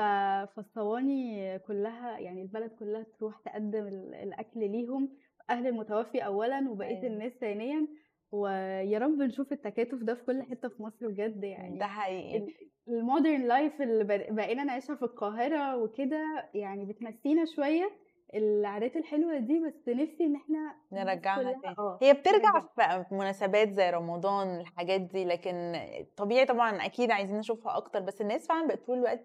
فالصواني 0.56 1.58
كلها 1.58 2.18
يعني 2.18 2.42
البلد 2.42 2.70
كلها 2.70 3.02
تروح 3.18 3.38
تقدم 3.38 3.86
ال- 3.86 4.14
الأكل 4.14 4.60
ليهم 4.60 5.08
أهل 5.50 5.66
المتوفي 5.66 6.24
اولا 6.24 6.70
وبقية 6.70 6.96
أيوة. 7.02 7.06
الناس 7.06 7.32
ثانيا 7.32 7.88
ويا 8.32 8.98
رب 8.98 9.18
نشوف 9.18 9.52
التكاتف 9.52 9.98
ده 10.02 10.14
في 10.14 10.24
كل 10.24 10.42
حتة 10.42 10.68
في 10.68 10.82
مصر 10.82 11.08
بجد 11.08 11.44
يعني. 11.44 11.78
ده 11.78 11.86
حقيقي. 11.86 12.46
المودرن 12.88 13.48
لايف 13.48 13.82
اللي 13.82 14.04
بق- 14.04 14.32
بقينا 14.32 14.64
نعيشها 14.64 14.96
في 14.96 15.02
القاهرة 15.02 15.76
وكده 15.76 16.48
يعني 16.54 16.84
بتنسينا 16.84 17.44
شوية 17.56 17.90
العادات 18.34 18.96
الحلوة 18.96 19.38
دي 19.38 19.58
بس 19.66 19.88
نفسي 19.88 20.24
إن 20.24 20.36
إحنا 20.36 20.74
نرجعها 20.92 21.42
تاني. 21.52 21.74
آه 21.78 21.98
هي 22.02 22.12
بترجع. 22.12 22.60
في 23.02 23.14
مناسبات 23.14 23.70
زي 23.72 23.90
رمضان 23.90 24.60
الحاجات 24.60 25.00
دي 25.00 25.24
لكن 25.24 25.72
طبيعي 26.16 26.46
طبعا 26.46 26.70
أكيد 26.84 27.10
عايزين 27.10 27.38
نشوفها 27.38 27.76
أكتر 27.76 28.00
بس 28.00 28.20
الناس 28.20 28.46
فعلا 28.48 28.66
بقت 28.68 28.86
طول 28.86 28.98
الوقت 28.98 29.20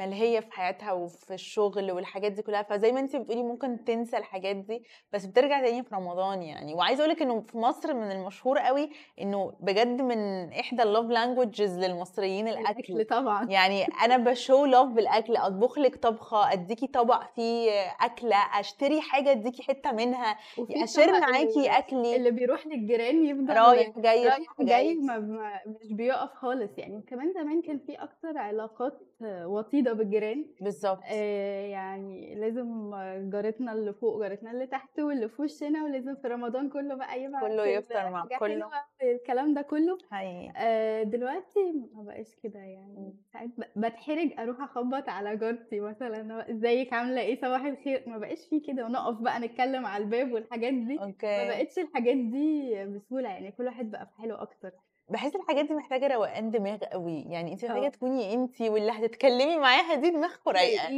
ملهية 0.00 0.40
في 0.40 0.52
حياتها 0.52 0.92
وفي 0.92 1.34
الشغل 1.34 1.92
والحاجات 1.92 2.32
دي 2.32 2.42
كلها 2.42 2.62
فزي 2.62 2.92
ما 2.92 3.00
انت 3.00 3.16
بتقولي 3.16 3.42
ممكن 3.42 3.84
تنسى 3.84 4.16
الحاجات 4.16 4.56
دي 4.56 4.82
بس 5.12 5.26
بترجع 5.26 5.60
تاني 5.60 5.82
في 5.82 5.94
رمضان 5.94 6.42
يعني. 6.42 6.74
وعايزة 6.74 7.04
أقولك 7.04 7.22
إنه 7.22 7.40
في 7.40 7.58
مصر 7.58 7.94
من 7.94 8.10
المشهور 8.10 8.58
قوي 8.58 8.90
إنه 9.20 9.52
بجد 9.60 10.02
من 10.02 10.52
إحدى 10.52 10.82
ال 10.82 10.87
love 10.87 11.06
languages 11.06 11.78
للمصريين 11.78 12.48
الأكل. 12.48 12.94
الأكل 12.94 13.04
طبعا. 13.04 13.50
يعني 13.50 13.84
أنا 13.84 14.16
ب 14.16 14.26
show 14.26 14.64
love 14.64 14.88
بالأكل 14.88 15.36
أطبخ 15.36 15.78
لك 15.78 15.96
طبخة 15.96 16.52
أديكي 16.52 16.86
طبق 16.86 17.22
فيه 17.34 17.70
أكلة 18.00 18.36
أشتري 18.60 19.00
حاجة 19.00 19.30
أديكي 19.30 19.62
حتة 19.62 19.92
منها 19.92 20.36
أشير 20.70 21.20
معاكي 21.20 21.68
أكلي. 21.68 22.16
اللي 22.16 22.30
بيروح 22.30 22.66
للجيران 22.66 23.24
يفضل 23.24 23.54
رايح 23.56 23.98
جاي 23.98 24.24
رايح 24.24 24.36
رايح 24.36 24.52
جاي 24.60 24.66
جاي 24.66 24.94
ما 24.94 25.18
مش 25.66 25.92
بيقف 25.92 26.34
خالص 26.34 26.78
يعني. 26.78 27.02
كمان 27.08 27.32
زمان 27.32 27.62
كان 27.62 27.78
في 27.78 27.94
أكتر 27.94 28.38
علاقات 28.38 29.00
وطيدة 29.22 29.92
بالجيران. 29.92 30.44
بالظبط. 30.60 31.00
آه، 31.10 31.66
يعني 31.66 32.34
لازم 32.34 32.90
جارتنا 33.30 33.72
اللي 33.72 33.92
فوق 33.92 34.20
جارتنا 34.20 34.50
اللي 34.50 34.66
تحت 34.66 35.00
واللي 35.00 35.28
في 35.28 35.42
وشنا 35.42 35.84
ولازم 35.84 36.14
في 36.16 36.28
رمضان 36.28 36.68
كله 36.70 36.94
بقى 36.94 37.22
يبعت 37.22 37.42
كله 37.42 37.66
يفطر 37.66 38.10
مع 38.10 38.26
كله. 38.38 38.70
الكلام 39.02 39.54
ده 39.54 39.62
كله. 39.62 39.98
حقيقي. 40.10 40.52
آه، 40.56 41.02
دلوقتي 41.02 41.72
ما 41.94 42.02
بقاش 42.02 42.34
كده 42.42 42.58
يعني. 42.58 43.16
ساعات 43.32 43.50
بتحرج 43.76 44.32
أروح 44.38 44.60
أخبط 44.60 45.08
على 45.08 45.36
جارتي 45.36 45.80
مثلا 45.80 46.50
إزيك 46.50 46.92
عاملة 46.92 47.20
إيه؟ 47.20 47.40
صباح 47.40 47.64
الخير. 47.64 48.04
ما 48.06 48.18
بقاش 48.18 48.46
في 48.48 48.60
كده. 48.60 48.84
ونقف 48.84 49.20
بقى 49.20 49.40
نتكلم 49.40 49.86
على 49.86 50.04
الباب 50.04 50.32
والحاجات 50.32 50.72
دي. 50.74 50.94
ما 50.96 51.04
أوكي. 51.04 51.26
بقتش 51.48 51.78
الحاجات 51.78 52.16
دي 52.16 52.84
بسهولة 52.84 53.28
يعني. 53.28 53.52
كل 53.52 53.64
واحد 53.66 53.90
بقى 53.90 54.06
في 54.06 54.12
حاله 54.14 54.42
أكتر. 54.42 54.70
بحس 55.10 55.36
الحاجات 55.36 55.64
دي 55.64 55.74
محتاجة 55.74 56.14
روقان 56.14 56.50
دماغ 56.50 56.78
قوي 56.92 57.24
يعني 57.28 57.52
انت 57.52 57.64
محتاجة 57.64 57.86
آه. 57.86 57.88
تكوني 57.88 58.34
انت 58.34 58.60
واللي 58.60 58.92
هتتكلمي 58.92 59.58
معاها 59.58 59.94
دي 59.94 60.10
دماغكم 60.10 60.50
رايقة؟ 60.50 60.88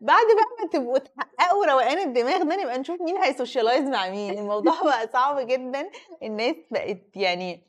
بعد 0.00 0.26
بقى 0.26 0.64
ما 0.64 0.68
تبقوا 0.72 0.98
تحققوا 0.98 1.66
روقان 1.66 1.98
الدماغ 1.98 2.42
ده 2.42 2.62
نبقى 2.62 2.78
نشوف 2.78 3.02
مين 3.02 3.16
هي 3.16 3.29
socialize 3.29 3.88
مع 3.88 4.10
مين 4.10 4.38
الموضوع 4.38 4.82
بقى 4.84 5.08
صعب 5.12 5.46
جدا 5.46 5.90
الناس 6.22 6.56
بقت 6.70 7.16
يعني 7.16 7.62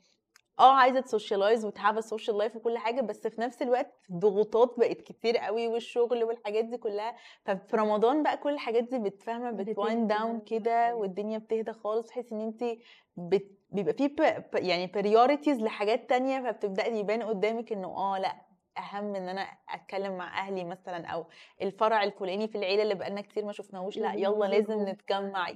آه 0.60 0.72
عايزة 0.72 1.00
ت 1.00 1.06
socialize 1.06 1.64
وت 1.64 1.77
have 1.77 2.04
social 2.04 2.38
life 2.38 2.56
وكل 2.56 2.78
حاجة 2.78 3.00
بس 3.00 3.26
في 3.26 3.40
نفس 3.40 3.62
الوقت 3.62 3.94
ضغوطات 4.12 4.74
بقت 4.78 5.00
كتير 5.00 5.36
قوي 5.38 5.68
والشغل 5.68 6.24
والحاجات 6.24 6.64
دي 6.64 6.76
كلها 6.76 7.16
ففي 7.44 7.76
رمضان 7.76 8.22
بقى 8.22 8.36
كل 8.36 8.52
الحاجات 8.54 8.84
دي 8.84 8.98
بتفهمه 8.98 9.50
بت 9.50 9.69
wind 9.69 10.06
بتهدى 10.06 10.22
down. 10.22 10.40
كده 10.40 10.96
والدنيا 10.96 11.38
بتهدى 11.38 11.72
خالص 11.72 12.06
تحسي 12.06 12.34
إن 12.34 12.40
انت 12.40 12.64
بت... 13.16 13.58
بيبقى 13.70 13.94
في 13.94 14.38
يعني 14.54 14.86
priorities 14.86 15.62
لحاجات 15.62 16.08
تانية 16.10 16.50
فبتبدأ 16.50 16.86
يبان 16.86 17.22
قدامك 17.22 17.72
إنه 17.72 17.88
آه 17.88 18.18
لأ 18.18 18.47
أهم 18.78 19.14
إن 19.14 19.28
أنا 19.28 19.46
أتكلم 19.74 20.16
مع 20.16 20.38
أهلي 20.38 20.64
مثلا 20.64 21.06
أو 21.06 21.24
الفرع 21.62 22.02
الفلاني 22.04 22.48
في 22.48 22.58
العيلة 22.58 22.82
اللي 22.82 22.94
بقالنا 22.94 23.20
كتير 23.20 23.44
ما 23.44 23.52
شفناهوش 23.52 23.98
لأ 23.98 24.14
يلا 24.14 24.44
لازم. 24.46 24.88
نتجمع 24.88 25.46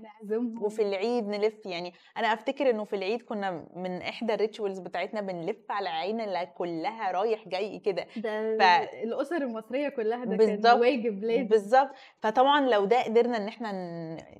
وفي 0.60 0.82
العيد 0.82 1.28
نلف 1.28 1.66
يعني 1.66 1.92
أنا 2.16 2.32
أفتكر 2.32 2.70
إنه 2.70 2.84
في 2.84 2.96
العيد 2.96 3.22
كنا 3.22 3.66
من 3.76 4.02
إحدى 4.02 4.34
ال 4.34 4.40
rituals 4.40 4.78
بتاعتنا 4.78 5.20
بنلف 5.20 5.70
على 5.70 5.88
العيله 5.88 6.44
كلها 6.44 7.10
رايح 7.12 7.48
جاي 7.48 7.78
كده 7.78 8.06
ده 8.16 8.56
ف- 8.58 8.88
الأسر 9.02 9.36
المصرية 9.36 9.88
كلها 9.88 10.24
ده 10.24 10.36
بالظبط. 10.36 10.66
كان 10.66 10.80
واجب 10.80 11.24
لازم 11.24 11.48
بالظبط 11.48 11.90
فطبعا 12.20 12.60
لو 12.68 12.84
ده 12.84 13.02
قدرنا 13.02 13.36
إن 13.36 13.48
إحنا 13.48 13.72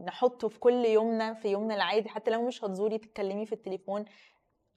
نحطه 0.05 0.49
في 0.49 0.59
كل 0.59 0.85
يومنا 0.85 1.35
في 1.35 1.49
يومنا 1.49 1.75
العادي 1.75 2.09
حتى 2.09 2.31
لو 2.31 2.47
مش 2.47 2.64
هتزوري 2.64 2.99
تتكلمي 2.99 3.47
في 3.47 3.53
التليفون 3.53 4.05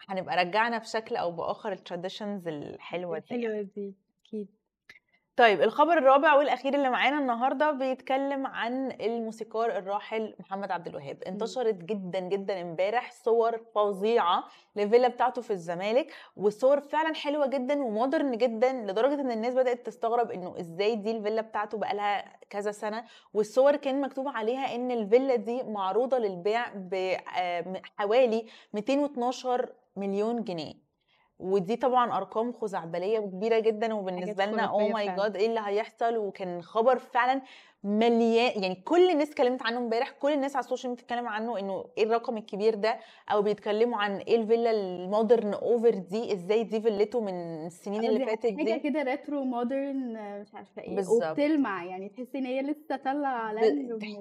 هنبقى 0.09 0.35
رجعنا 0.35 0.77
بشكل 0.77 1.15
أو 1.15 1.31
بآخر 1.31 1.71
ال 1.71 1.78
traditions 1.78 2.47
الحلوة 2.47 3.19
دي 3.19 3.25
يعني. 3.29 3.45
الحلوه 3.45 3.61
دي 3.75 3.93
أكيد. 4.25 4.47
طيب 5.37 5.61
الخبر 5.61 5.97
الرابع 5.97 6.33
والأخير 6.33 6.73
اللي 6.73 6.89
معانا 6.89 7.19
النهارده 7.19 7.71
بيتكلم 7.71 8.47
عن 8.47 8.91
الموسيقار 8.91 9.77
الراحل 9.77 10.35
محمد 10.39 10.71
عبد 10.71 10.87
الوهاب. 10.87 11.23
انتشرت 11.23 11.75
جدا 11.75 12.19
جدا 12.19 12.61
امبارح 12.61 13.11
صور 13.11 13.57
فظيعة 13.75 14.43
للفيلا 14.75 15.07
بتاعته 15.07 15.41
في 15.41 15.51
الزمالك 15.51 16.13
والصور 16.35 16.81
فعلا 16.81 17.13
حلوة 17.15 17.47
جدا 17.47 17.83
و 17.83 17.91
modern 17.91 18.37
جدا 18.37 18.73
لدرجة 18.73 19.21
إن 19.21 19.31
الناس 19.31 19.53
بدأت 19.53 19.85
تستغرب 19.85 20.31
إنه 20.31 20.59
إزاي 20.59 20.95
دي 20.95 21.11
الفيلا 21.11 21.41
بتاعته 21.41 21.77
بقالها 21.77 22.39
كذا 22.49 22.71
سنة. 22.71 23.03
والصور 23.33 23.75
كان 23.75 24.01
مكتوب 24.01 24.27
عليها 24.27 24.75
إن 24.75 24.91
الفيلا 24.91 25.35
دي 25.35 25.63
معروضة 25.63 26.17
للبيع 26.17 26.65
بحوالي 26.75 28.45
212 28.73 29.73
مليون 29.95 30.43
جنيه. 30.43 30.85
ودي 31.39 31.75
طبعا 31.75 32.17
أرقام 32.17 32.53
خزعبلية 32.53 33.19
وكبيرة 33.19 33.59
جدا 33.59 33.93
وبالنسبة 33.93 34.45
لنا 34.45 34.63
oh 34.63 34.87
my. 34.87 35.15
God 35.15 35.35
إيه 35.35 35.47
اللي 35.47 35.61
هيحصل؟ 35.65 36.17
وكان 36.17 36.61
خبر 36.61 36.99
فعلا 36.99 37.41
مليان 37.83 38.61
يعني 38.63 38.75
كل 38.75 39.09
الناس 39.09 39.29
اتكلمت 39.29 39.61
عنه 39.63 39.77
امبارح 39.77 40.09
كل 40.11 40.31
الناس 40.31 40.55
على 40.55 40.63
السوشيال 40.63 40.89
ميديا 40.89 41.03
بتتكلم 41.03 41.27
عنه 41.27 41.59
إنه 41.59 41.85
إيه 41.97 42.03
الرقم 42.03 42.37
الكبير 42.37 42.75
ده؟ 42.75 42.99
أو 43.31 43.41
بيتكلموا 43.41 43.97
عن 43.97 44.17
إيه 44.17 44.35
الفيلا 44.35 44.71
ال 44.71 44.83
modern 44.83 45.53
أوفر 45.53 45.89
دي 45.89 46.33
إزاي 46.33 46.63
دي 46.63 46.81
فيلته 46.81 47.21
من 47.21 47.65
السنين 47.65 48.05
اللي 48.05 48.19
دي 48.19 48.25
فاتت 48.25 48.45
حاجة 48.45 48.63
دي؟ 48.63 48.79
كده 48.79 49.03
retro 49.03 49.43
modern 49.43 50.13
مش 50.41 50.55
عارفة 50.55 50.81
إيه 50.81 50.95
بالظبط. 50.95 51.25
وبتلمع 51.31 51.83
يعني 51.85 52.09
تحسي 52.09 52.37
إن 52.37 52.45
هي 52.45 52.61
لسه 52.61 52.95
طالعة 52.95 53.37
على 53.39 53.59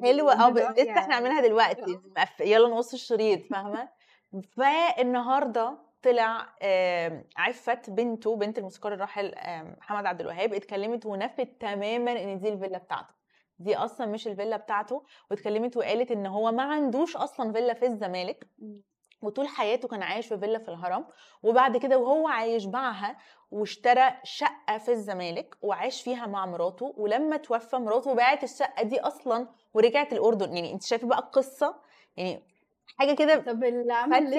حلوة 0.03 0.33
آه 0.47 0.51
لسه 0.51 0.99
إحنا 0.99 1.15
عاملينها 1.15 1.41
دلوقتي. 1.41 1.99
آه. 2.41 2.43
يلا 2.43 2.69
نقص 2.69 2.93
الشريط 2.93 3.47
فاهمة؟ 3.51 3.89
فالنهارده 4.42 5.79
طلع 6.03 6.47
عفت 7.37 7.90
بنته 7.90 8.37
بنت 8.37 8.59
الموسيقار 8.59 8.92
الراحل 8.94 9.35
محمد 9.79 10.07
عبد 10.07 10.20
الوهاب 10.20 10.55
اتكلمت 10.55 11.07
ونفت 11.07 11.49
تماما 11.61 12.12
إن 12.12 12.38
دي 12.40 12.49
الفيلا 12.49 12.79
بتاعته. 12.79 13.14
دي 13.59 13.77
أصلا 13.77 14.07
مش 14.07 14.29
الفيلا 14.29 14.57
بتاعته 14.57 15.03
واتكلمت 15.31 15.77
وقالت 15.77 16.11
إن 16.11 16.27
هو 16.27 16.53
ما 16.53 16.62
عندوش 16.62 17.16
أصلا 17.16 17.53
فيلا 17.53 17.75
في 17.75 17.87
الزمالك 17.87 18.47
وطول 19.23 19.49
حياته 19.49 19.88
كان 19.88 20.03
عايش 20.03 20.27
في 20.27 20.38
فيلا 20.38 20.59
في 20.59 20.68
الهرم 20.68 21.07
وبعد 21.42 21.77
كده 21.77 21.99
وهو 21.99 22.29
عايش 22.29 22.64
باعها 22.66 23.16
واشترى 23.51 24.11
شقة 24.25 24.79
في 24.79 24.92
الزمالك 24.92 25.57
وعاش 25.62 26.03
فيها 26.03 26.27
مع 26.27 26.47
مراته 26.47 26.94
ولما 26.97 27.37
توفى 27.37 27.77
مراته 27.77 28.14
باعت 28.14 28.44
الشقة 28.44 28.83
دي 28.83 29.01
أصلا 29.01 29.49
ورجعت 29.75 30.12
الأردن. 30.12 30.57
يعني 30.57 30.73
أنت 30.73 30.83
شايفة 30.83 31.09
بقى 31.09 31.18
القصة؟ 31.18 31.75
يعني 32.16 32.42
حاجة 32.99 33.14
كده 33.14 33.37
طب 33.40 33.64
اللي 33.64 33.92
عمل. 33.92 34.31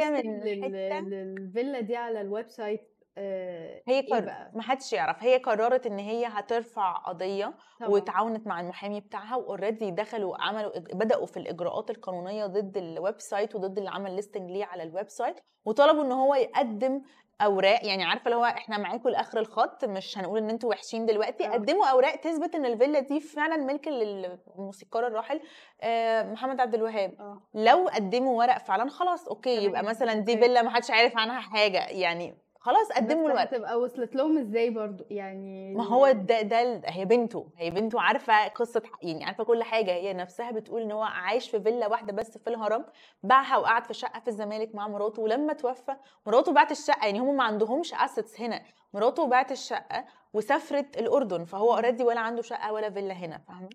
للفيلا 1.09 1.79
دي 1.79 1.95
على 1.95 2.21
ال 2.21 2.49
website 2.49 2.91
آه، 3.17 3.81
هي 3.87 4.01
قر... 4.01 4.19
بقى 4.19 4.51
ما 4.55 4.61
حدش 4.61 4.93
يعرف 4.93 5.23
هي 5.23 5.37
قررت 5.37 5.85
إن 5.85 5.99
هي 5.99 6.25
هترفع 6.25 6.91
قضية 6.93 7.53
طبعا 7.79 7.89
وتعاونت 7.89 8.47
مع 8.47 8.61
المحامي 8.61 8.99
بتاعها 8.99 9.35
و 9.35 9.42
already 9.42 9.91
دخلوا 9.91 10.41
عملوا 10.41 10.71
بدأوا 10.79 11.25
في 11.25 11.37
الإجراءات 11.37 11.89
القانونية 11.89 12.45
ضد 12.45 12.77
ال 12.77 13.19
website 13.19 13.55
وضد 13.55 13.77
اللي 13.77 13.89
عمل 13.89 14.15
listing 14.15 14.51
ليه 14.51 14.65
على 14.65 14.83
ال 14.83 15.09
website 15.09 15.35
وطلبوا 15.65 16.03
إن 16.03 16.11
هو 16.11 16.35
يقدم 16.35 17.01
أوراق 17.41 17.85
يعني 17.85 18.03
عارفة 18.03 18.25
اللي 18.25 18.35
هو 18.35 18.45
إحنا 18.45 18.77
معاكم 18.77 19.09
لآخر 19.09 19.39
الخط 19.39 19.85
مش 19.85 20.17
هنقول 20.17 20.37
إن 20.39 20.49
أنتوا 20.49 20.69
وحشين 20.69 21.05
دلوقتي 21.05 21.47
آه. 21.47 21.51
قدموا 21.51 21.85
أوراق 21.85 22.15
تثبت 22.15 22.55
إن 22.55 22.65
الفيلا 22.65 22.99
دي 22.99 23.19
فعلا 23.19 23.57
ملك 23.57 23.87
للموسيقار 23.87 25.07
الراحل 25.07 25.41
آه، 25.81 26.23
محمد 26.23 26.59
عبد 26.59 26.75
الوهاب 26.75 27.13
آه 27.19 27.41
لو 27.53 27.87
قدموا 27.87 28.37
ورق 28.37 28.57
فعلا 28.57 28.89
خلاص 28.89 29.27
أوكي 29.27 29.63
يبقى 29.63 29.83
مثلا 29.83 30.13
دي. 30.13 30.37
فيلا 30.37 30.61
ما 30.61 30.69
حدش 30.69 30.91
عارف 30.91 31.17
عنها 31.17 31.39
حاجة 31.39 31.85
يعني 31.87 32.44
خلاص 32.65 32.91
قدموا 32.91 33.23
بس 33.23 33.31
الورق 33.31 33.41
هتبقى 33.41 33.79
وصلت 33.79 34.15
لهم 34.15 34.37
إزاي 34.37 34.69
برضو؟ 34.69 35.03
يعني 35.09 35.73
ما 35.75 35.83
هو 35.83 36.11
ده 36.11 36.41
ده 36.41 36.81
هي 36.85 37.05
بنته 37.05 37.47
هي 37.57 37.69
بنته 37.69 38.01
عارفة 38.01 38.47
قصة 38.47 38.81
يعني 39.01 39.25
عارفة 39.25 39.43
كل 39.43 39.63
حاجة. 39.63 39.91
هي 39.91 40.13
نفسها 40.13 40.51
بتقول 40.51 40.81
إن 40.81 40.91
هو 40.91 41.03
عايش 41.03 41.49
في 41.49 41.61
فيلا 41.61 41.87
واحدة 41.87 42.13
بس 42.13 42.37
في 42.37 42.49
الهرم 42.49 42.85
باعها 43.23 43.57
وقعد 43.57 43.85
في 43.85 43.93
شقة 43.93 44.19
في 44.19 44.27
الزمالك 44.27 44.75
مع 44.75 44.87
مراته 44.87 45.21
ولما 45.21 45.53
توفى 45.53 45.95
مراته 46.25 46.53
باعت 46.53 46.71
الشقة. 46.71 47.05
يعني 47.05 47.19
هم 47.19 47.37
ما 47.37 47.43
عندهمش 47.43 47.93
assets 47.93 48.41
هنا. 48.41 48.61
مراته 48.93 49.27
باعت 49.27 49.51
الشقة 49.51 50.05
وسافرت 50.33 50.97
الأردن 50.97 51.43
فهو 51.45 51.73
already 51.73 52.03
ولا 52.03 52.19
عنده 52.19 52.41
شقة 52.41 52.73
ولا 52.73 52.89
فيلا 52.89 53.13
هنا 53.13 53.37
فاهمة؟ 53.47 53.69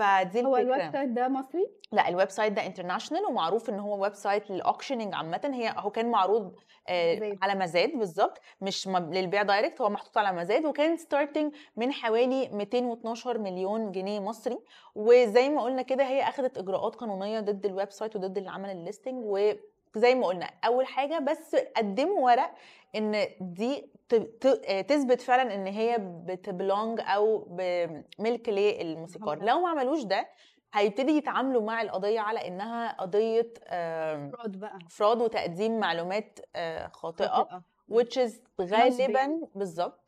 فدي 0.00 0.44
هو 0.44 0.56
ال 0.56 0.92
website 0.92 1.08
ده 1.08 1.28
مصري؟ 1.28 1.66
لا 1.92 2.08
ال 2.08 2.30
website 2.30 2.52
ده 2.52 2.66
international 2.66 3.24
ومعروف 3.24 3.70
إن 3.70 3.78
هو 3.78 4.02
website 4.02 4.14
لل 4.14 4.50
auctioning 4.50 5.14
عامه. 5.14 5.50
هي 5.54 5.74
هو 5.76 5.90
كان 5.90 6.10
معروض 6.10 6.54
آه،. 6.88 7.36
على 7.42 7.54
مزاد 7.54 7.98
بالظبط 7.98 8.40
مش 8.60 8.88
للبيع 8.88 9.42
direct 9.42 9.80
هو 9.80 9.88
محطوط 9.88 10.18
على 10.18 10.36
مزاد 10.36 10.64
وكان 10.64 10.96
starting 10.96 11.54
من 11.76 11.92
حوالي 11.92 12.48
212 12.48 13.38
مليون 13.38 13.92
جنيه 13.92 14.20
مصري. 14.20 14.58
وزي 14.94 15.48
ما 15.48 15.62
قلنا 15.62 15.82
كده 15.82 16.04
هي 16.04 16.22
اخذت 16.22 16.58
إجراءات 16.58 16.94
قانونية 16.94 17.40
ضد 17.40 17.66
ال 17.66 17.90
website 17.90 18.16
وضد 18.16 18.38
اللي 18.38 18.50
عمل 18.50 18.70
ال 18.70 18.77
listing 18.77 19.24
وزي 19.24 20.14
ما 20.14 20.26
قلنا 20.26 20.50
أول 20.64 20.86
حاجة 20.86 21.18
بس 21.18 21.56
قدموا 21.76 22.24
ورق 22.24 22.54
إن 22.94 23.26
دي 23.40 23.90
تثبت 24.88 25.20
فعلا 25.20 25.54
إن 25.54 25.66
هي 25.66 25.96
بت 26.00 26.25
belong 26.25 27.00
أو 27.04 27.38
بملك 27.50 28.48
للموسيقار. 28.48 29.44
لو 29.44 29.60
ما 29.60 29.68
عملوش 29.68 30.02
ده 30.02 30.28
هيبتدي 30.74 31.12
يتعاملوا 31.12 31.62
مع 31.62 31.82
القضية 31.82 32.20
على 32.20 32.48
إنها 32.48 32.92
قضية 32.92 33.52
fraud 34.32 34.56
بقى 34.60 34.78
fraud 34.90 35.22
وتقديم 35.22 35.78
معلومات 35.80 36.38
آه، 36.56 36.88
خاطئة 36.88 37.62
which 37.92 38.16
is 38.26 38.32
غالبا 38.60 39.40
بالظبط. 39.54 40.00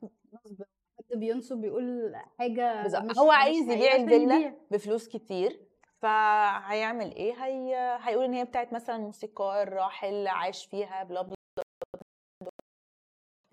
حد 0.98 1.18
بينصب 1.18 1.56
بيقول 1.56 2.12
حاجة 2.38 2.82
بالظبط. 2.82 3.18
هو 3.18 3.30
عايز 3.30 3.68
يبيع 3.70 3.96
الفيلا. 3.96 4.54
بفلوس 4.70 5.08
كتير 5.08 5.60
فهيعمل 6.02 7.14
إيه 7.14 7.44
هي... 7.44 7.98
هيقول 8.02 8.24
إن 8.24 8.32
هي 8.34 8.44
بتاعت 8.44 8.72
مثلا 8.72 8.98
موسيقار 8.98 9.72
راحل 9.72 10.26
عاش 10.26 10.66
فيها 10.66 11.04
بلا 11.04 11.22
بلا. 11.22 11.34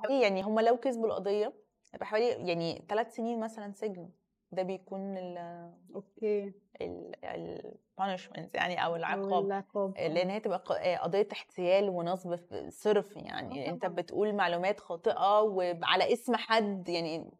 يعني 0.09 0.41
هم 0.43 0.59
لو 0.59 0.77
كسبوا 0.77 1.07
القضية 1.07 1.53
يبقى 1.93 2.05
حوالي 2.05 2.47
يعني 2.49 2.85
ثلاث 2.89 3.15
سنين 3.15 3.39
مثلا 3.39 3.71
سجن 3.73 4.09
ده 4.51 4.63
بيكون 4.63 5.17
ال 5.17 5.38
أوكي 5.95 6.53
ال 6.81 7.25
ال 7.25 7.73
punishment 8.01 8.49
يعني 8.53 8.85
أو 8.85 8.91
أو 8.91 8.95
العقاب 8.95 9.45
العقاب 9.45 9.97
آه. 9.97 10.07
لأن 10.07 10.29
هي 10.29 10.39
تبقى 10.39 10.63
آه، 10.93 10.97
قضية 10.97 11.27
احتيال 11.31 11.89
ونصب 11.89 12.39
صرف 12.69 13.15
يعني 13.15 13.67
آه 13.67 13.69
أنت 13.69 13.81
طبعاً. 13.81 13.95
بتقول 13.95 14.35
معلومات 14.35 14.79
خاطئة 14.79 15.41
وعلى 15.41 16.13
اسم 16.13 16.35
حد 16.35 16.89
يعني 16.89 17.31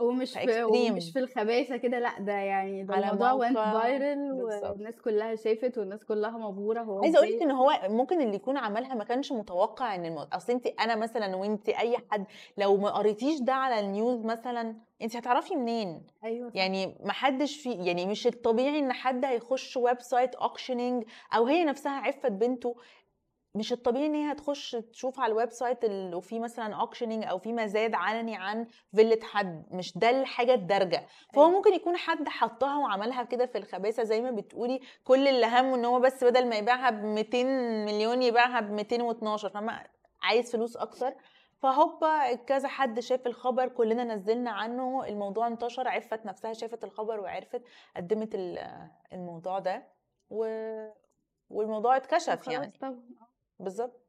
ومش 0.00 0.32
في. 0.32 0.64
ومش 0.64 1.10
في 1.12 1.18
الخباثة 1.18 1.76
كده 1.76 1.98
لأ 1.98 2.18
ده 2.20 2.32
يعني 2.32 2.84
ده 2.84 2.94
على 2.94 3.06
الموضوع 3.06 3.32
went 3.32 3.58
viral. 3.58 4.32
والناس 4.42 5.00
كلها 5.00 5.34
شافت 5.34 5.78
والناس 5.78 6.04
كلها 6.04 6.38
مبهورة 6.38 6.80
هو 6.82 7.02
عايزة 7.02 7.18
أقول 7.18 7.36
لك 7.36 7.42
إن 7.42 7.50
هو 7.50 7.80
ممكن 7.88 8.20
اللي 8.20 8.34
يكون 8.34 8.56
عملها 8.56 8.94
ما 8.94 9.04
كانش 9.04 9.32
متوقع 9.32 9.94
إن 9.94 10.04
المو... 10.04 10.26
أصل 10.32 10.52
انت 10.52 10.66
أنا 10.66 10.96
مثلا 10.96 11.36
وانت 11.36 11.68
أي 11.68 11.96
حد 12.10 12.24
لو 12.58 12.76
ما 12.76 12.90
قريتيش 12.90 13.40
ده 13.40 13.52
على 13.52 13.80
ال 13.80 13.89
news 13.89 14.24
مثلا 14.24 14.76
انت 15.02 15.16
هتعرفي 15.16 15.56
منين 15.56 16.02
أيوه. 16.24 16.52
يعني 16.54 16.96
ما 17.04 17.12
حدش 17.12 17.56
في 17.56 17.72
يعني 17.72 18.06
مش 18.06 18.26
الطبيعي 18.26 18.78
إن 18.78 18.92
حد 18.92 19.24
هيخش 19.24 19.76
website 19.76 20.34
auctioning 20.34 21.04
أو 21.36 21.46
هي 21.46 21.64
نفسها 21.64 21.92
عفت 21.92 22.26
بنته 22.26 22.76
مش 23.56 23.72
الطبيعي 23.72 24.06
إن 24.06 24.14
هي 24.14 24.32
هتخش 24.32 24.70
تشوف 24.92 25.20
على 25.20 25.30
ال 25.32 25.50
website 25.50 25.84
اللي 25.84 26.22
فيه 26.22 26.40
مثلا 26.40 26.74
auctioning 26.74 27.24
أو 27.24 27.38
في 27.38 27.52
مزاد 27.52 27.94
علني 27.94 28.36
عن 28.36 28.66
فيلة 28.94 29.18
حد 29.22 29.64
مش 29.70 29.98
ده 29.98 30.10
الحاجة 30.10 30.54
الدارجة. 30.54 31.06
فهو 31.32 31.44
أيوة. 31.44 31.56
ممكن 31.56 31.74
يكون 31.74 31.96
حد 31.96 32.28
حطها 32.28 32.78
وعملها 32.78 33.22
كده 33.22 33.46
في 33.46 33.58
الخباثة 33.58 34.02
زي 34.02 34.20
ما 34.20 34.30
بتقولي 34.30 34.80
كل 35.04 35.28
اللي 35.28 35.46
همه 35.46 35.74
إن 35.74 35.84
هو 35.84 36.00
بس 36.00 36.24
بدل 36.24 36.48
ما 36.48 36.56
يبيعها 36.56 36.90
ب 36.90 37.04
200 37.04 37.44
مليون 37.84 38.22
يبيعها 38.22 38.60
ب 38.60 38.70
212 38.70 39.48
فما 39.50 39.86
عايز 40.22 40.52
فلوس 40.52 40.76
أكتر. 40.76 41.14
فهوبا 41.58 42.34
كذا 42.34 42.68
حد 42.68 43.00
شاف 43.00 43.26
الخبر 43.26 43.68
كلنا 43.68 44.04
نزلنا 44.04 44.50
عنه 44.50 45.04
الموضوع 45.06 45.46
انتشر 45.46 45.88
عفت 45.88 46.26
نفسها 46.26 46.52
شافت 46.52 46.84
الخبر 46.84 47.20
وعرفت 47.20 47.62
قدمت 47.96 48.34
ال- 48.34 48.88
الموضوع 49.12 49.58
ده 49.58 49.86
و... 50.30 50.44
والموضوع 51.50 51.96
اتكشف 51.96 52.48
يعني. 52.48 52.72
طبعا 52.80 53.02
بالظبط 53.60 54.04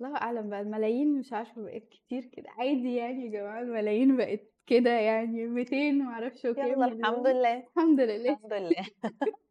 الله 0.00 0.16
أعلم 0.16 0.50
بقى 0.50 0.60
الملايين 0.60 1.18
مش 1.18 1.32
عارفة 1.32 1.62
بقت 1.62 1.88
كتير 1.88 2.24
كده. 2.24 2.50
عادي 2.50 2.94
يعني 2.96 3.24
يا 3.26 3.30
جماعة 3.30 3.60
الملايين 3.60 4.16
بقت 4.16 4.40
كده 4.66 4.90
يعني 4.90 5.46
200 5.46 5.92
معرفش 5.98 6.44
وكام 6.44 6.66
يلا 6.68 6.86
الحمد 6.86 7.18
مليون. 7.18 7.36
لله. 7.36 7.58
الحمد 7.58 8.00
لله. 8.00 8.32
الحمد 8.32 8.52
لله. 8.52 8.86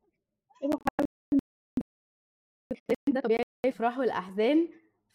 ده 3.08 3.22
طبيعي 3.22 3.44
الافراح 3.66 3.98
والأحزان. 4.00 4.70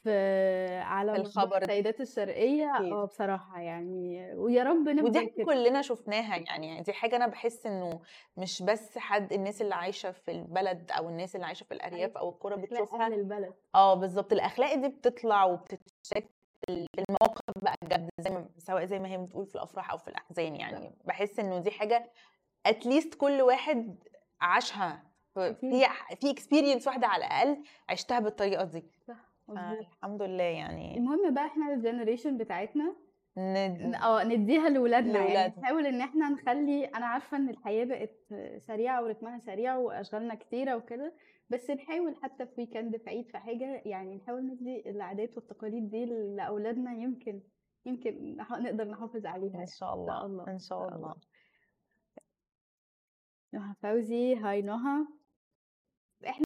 في 0.07 0.77
على 0.83 1.15
في 1.15 1.21
الخبر. 1.21 1.63
السيدات 1.63 2.01
الشرقية 2.01 2.77
أكيد. 2.77 2.93
آه 2.93 3.05
بصراحة 3.05 3.61
يعني 3.61 4.35
ويا 4.35 4.63
رب 4.63 4.87
ودي 5.05 5.27
كده. 5.27 5.45
كلنا 5.45 5.83
شفناها 5.83 6.37
يعني 6.37 6.83
دي 6.83 6.93
حاجة 6.93 7.17
أنا 7.17 7.27
بحس 7.27 7.67
إنه 7.67 8.01
مش 8.37 8.63
بس 8.63 8.99
حد 8.99 9.33
الناس 9.33 9.63
اللي 9.63 9.75
عايشة 9.75 10.11
في 10.11 10.31
البلد 10.31 10.91
أو 10.91 11.09
الناس 11.09 11.35
اللي 11.37 11.47
عايشة 11.47 11.65
في 11.65 11.75
الأرياف 11.75 12.17
أو 12.17 12.29
القرى 12.29 12.57
بتشوفها. 12.57 13.07
أهل 13.07 13.13
البلد. 13.13 13.55
آه 13.75 13.95
بالظبط 13.95 14.33
الأخلاق 14.33 14.75
دي 14.75 14.89
بتطلع 14.89 15.45
وبتتشكل 15.45 16.29
في 16.67 16.87
المواقف 16.99 17.63
بقى 17.63 17.75
الجد 17.83 18.09
زي 18.21 18.31
ما 18.31 18.49
سواء 18.59 18.85
زي 18.85 18.99
ما 18.99 19.09
هي 19.09 19.19
بتقول 19.19 19.47
في 19.47 19.55
الأفراح 19.55 19.91
أو 19.91 19.99
في 19.99 20.09
الأحزان 20.09 20.57
يعني. 20.57 20.95
بحس 21.05 21.39
إنه 21.41 21.59
دي 21.59 21.71
حاجة 21.71 22.13
at 22.67 22.80
least 22.80 23.15
كل 23.15 23.43
واحد 23.43 24.05
عاشها. 24.41 25.03
في 25.35 25.55
في 26.21 26.31
experience 26.31 26.87
واحدة 26.87 27.07
على 27.07 27.27
الأقل 27.27 27.63
عشتها 27.89 28.19
بالطريقة 28.19 28.65
دي. 28.65 28.85
صح. 29.09 29.26
مظبوط 29.49 29.79
الحمد 29.79 30.23
لله 30.23 30.43
يعني 30.45 30.97
المهم 30.99 31.35
بقى 31.35 31.47
إحنا 31.47 31.75
ال 31.75 31.80
generation 31.80 32.39
بتاعتنا 32.39 32.97
ند... 33.39 33.95
آه 33.95 34.25
نديها 34.25 34.69
لولادنا 34.69 35.27
يعني. 35.27 35.55
نحاول 35.59 35.87
إن 35.87 36.01
إحنا 36.01 36.29
نخلي 36.29 36.85
أنا 36.85 37.07
عارفة 37.07 37.37
إن 37.37 37.49
الحياة 37.49 37.85
بقت 37.85 38.17
سريعة 38.67 39.03
ورتمها 39.03 39.39
سريع 39.39 39.77
وأشغالنا 39.77 40.35
كتيرة 40.35 40.77
وكده 40.77 41.15
بس 41.51 41.71
نحاول 41.71 42.17
حتى 42.23 42.47
في 42.47 42.53
ويكند 42.59 42.97
في 42.97 43.11
عيد 43.11 43.29
في 43.29 43.39
حاجة 43.39 43.83
يعني 43.85 44.17
نحاول 44.17 44.47
ندي 44.47 44.91
العادات 44.91 45.37
والتقاليد 45.37 45.91
دي 45.91 46.05
لأولادنا 46.05 46.93
يمكن 46.93 47.41
يمكن 47.87 48.37
نح- 48.41 48.59
نقدر 48.59 48.85
نحافظ 48.89 49.27
عليها 49.27 49.51
إن 49.51 49.55
يعني. 49.55 49.67
شاء 49.67 49.95
الله 49.95 50.27
الله، 50.27 50.49
إن 50.49 50.59
شاء 50.59 50.89
الله. 50.89 51.15
نهى 53.53 53.75
فوزي 53.83 54.37
هاي 54.37 54.63
نهى 54.63 55.07
إحنا 56.29 56.46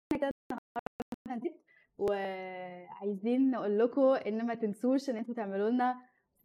وعايزين 2.00 3.50
نقول 3.50 3.78
لكم 3.78 4.02
إن 4.02 4.46
ما 4.46 4.54
تنسوش 4.54 5.10
إن 5.10 5.16
أنتوا 5.16 5.34
تعملوا 5.34 5.70
لنا 5.70 5.96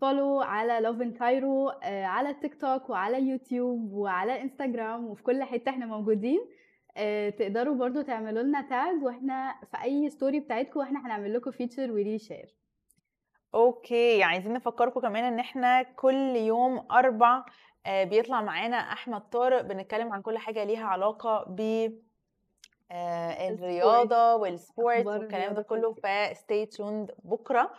follow 0.02 0.42
على 0.42 0.80
Love 0.80 1.01
in 1.01 1.12
Cairo 1.12 1.70
على 1.84 2.34
تيك 2.34 2.62
توك 2.62 2.90
وعلى 2.90 3.22
يوتيوب 3.30 3.92
وعلى 3.94 4.42
انستجرام 4.42 5.06
وفي 5.06 5.24
كل 5.24 5.44
حتة 5.44 5.70
إحنا 5.70 5.86
موجودين. 5.86 6.40
آه، 6.98 7.30
تقدروا 7.30 7.76
برضو 7.76 8.02
تعملوا 8.02 8.44
لنا 8.44 8.62
tag 8.62 9.04
وإحنا 9.04 9.56
في 9.72 9.84
أي 9.84 10.10
story 10.10 10.40
بتاعتكم 10.40 10.80
وإحنا 10.80 11.06
هنعمل 11.06 11.34
لكم 11.34 11.52
feature 11.52 11.92
و 11.92 12.20
reshare 12.20 12.56
okay 13.56 14.24
عايزين 14.24 14.54
نفكركم 14.54 15.00
كمان 15.00 15.24
إن 15.24 15.40
إحنا 15.40 15.84
كل 15.84 16.36
يوم 16.36 16.86
أربع 16.92 17.46
آه، 17.86 18.04
بيطلع 18.04 18.42
معانا 18.42 18.78
أحمد 18.78 19.22
طارق 19.30 19.62
بنتكلم 19.62 20.14
عن 20.14 20.22
كل 20.22 20.38
حاجة 20.38 20.64
ليها 20.64 20.86
علاقة 20.86 21.46
ب 21.50 21.90
آه، 22.92 23.50
الرياضة 23.50 24.36
وال 24.36 24.56
sport 24.56 25.06
والكلام 25.06 25.54
ده 25.54 25.62
كله 25.62 25.94
ف 25.94 26.08
stay 26.08 26.66
tuned 26.66 27.12
بكرة. 27.24 27.72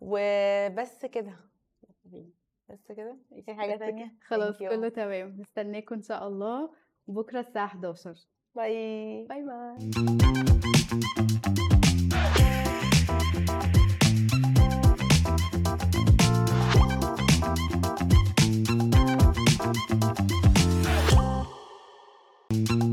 وبس 0.00 1.06
كده. 1.06 1.36
بس 2.68 2.92
كده 2.92 3.16
في 3.44 3.54
حاجة. 3.54 3.76
تانية؟ 3.76 4.14
خلاص. 4.26 4.58
كله 4.58 4.88
تمام. 4.88 5.36
نستناكم 5.40 5.94
إن 5.94 6.02
شاء 6.02 6.28
الله 6.28 6.70
بكرة 7.08 7.40
الساعة 7.40 7.66
11 7.66 8.14
bye 8.54 9.26
bye 9.28 9.42
bye. 9.42 9.90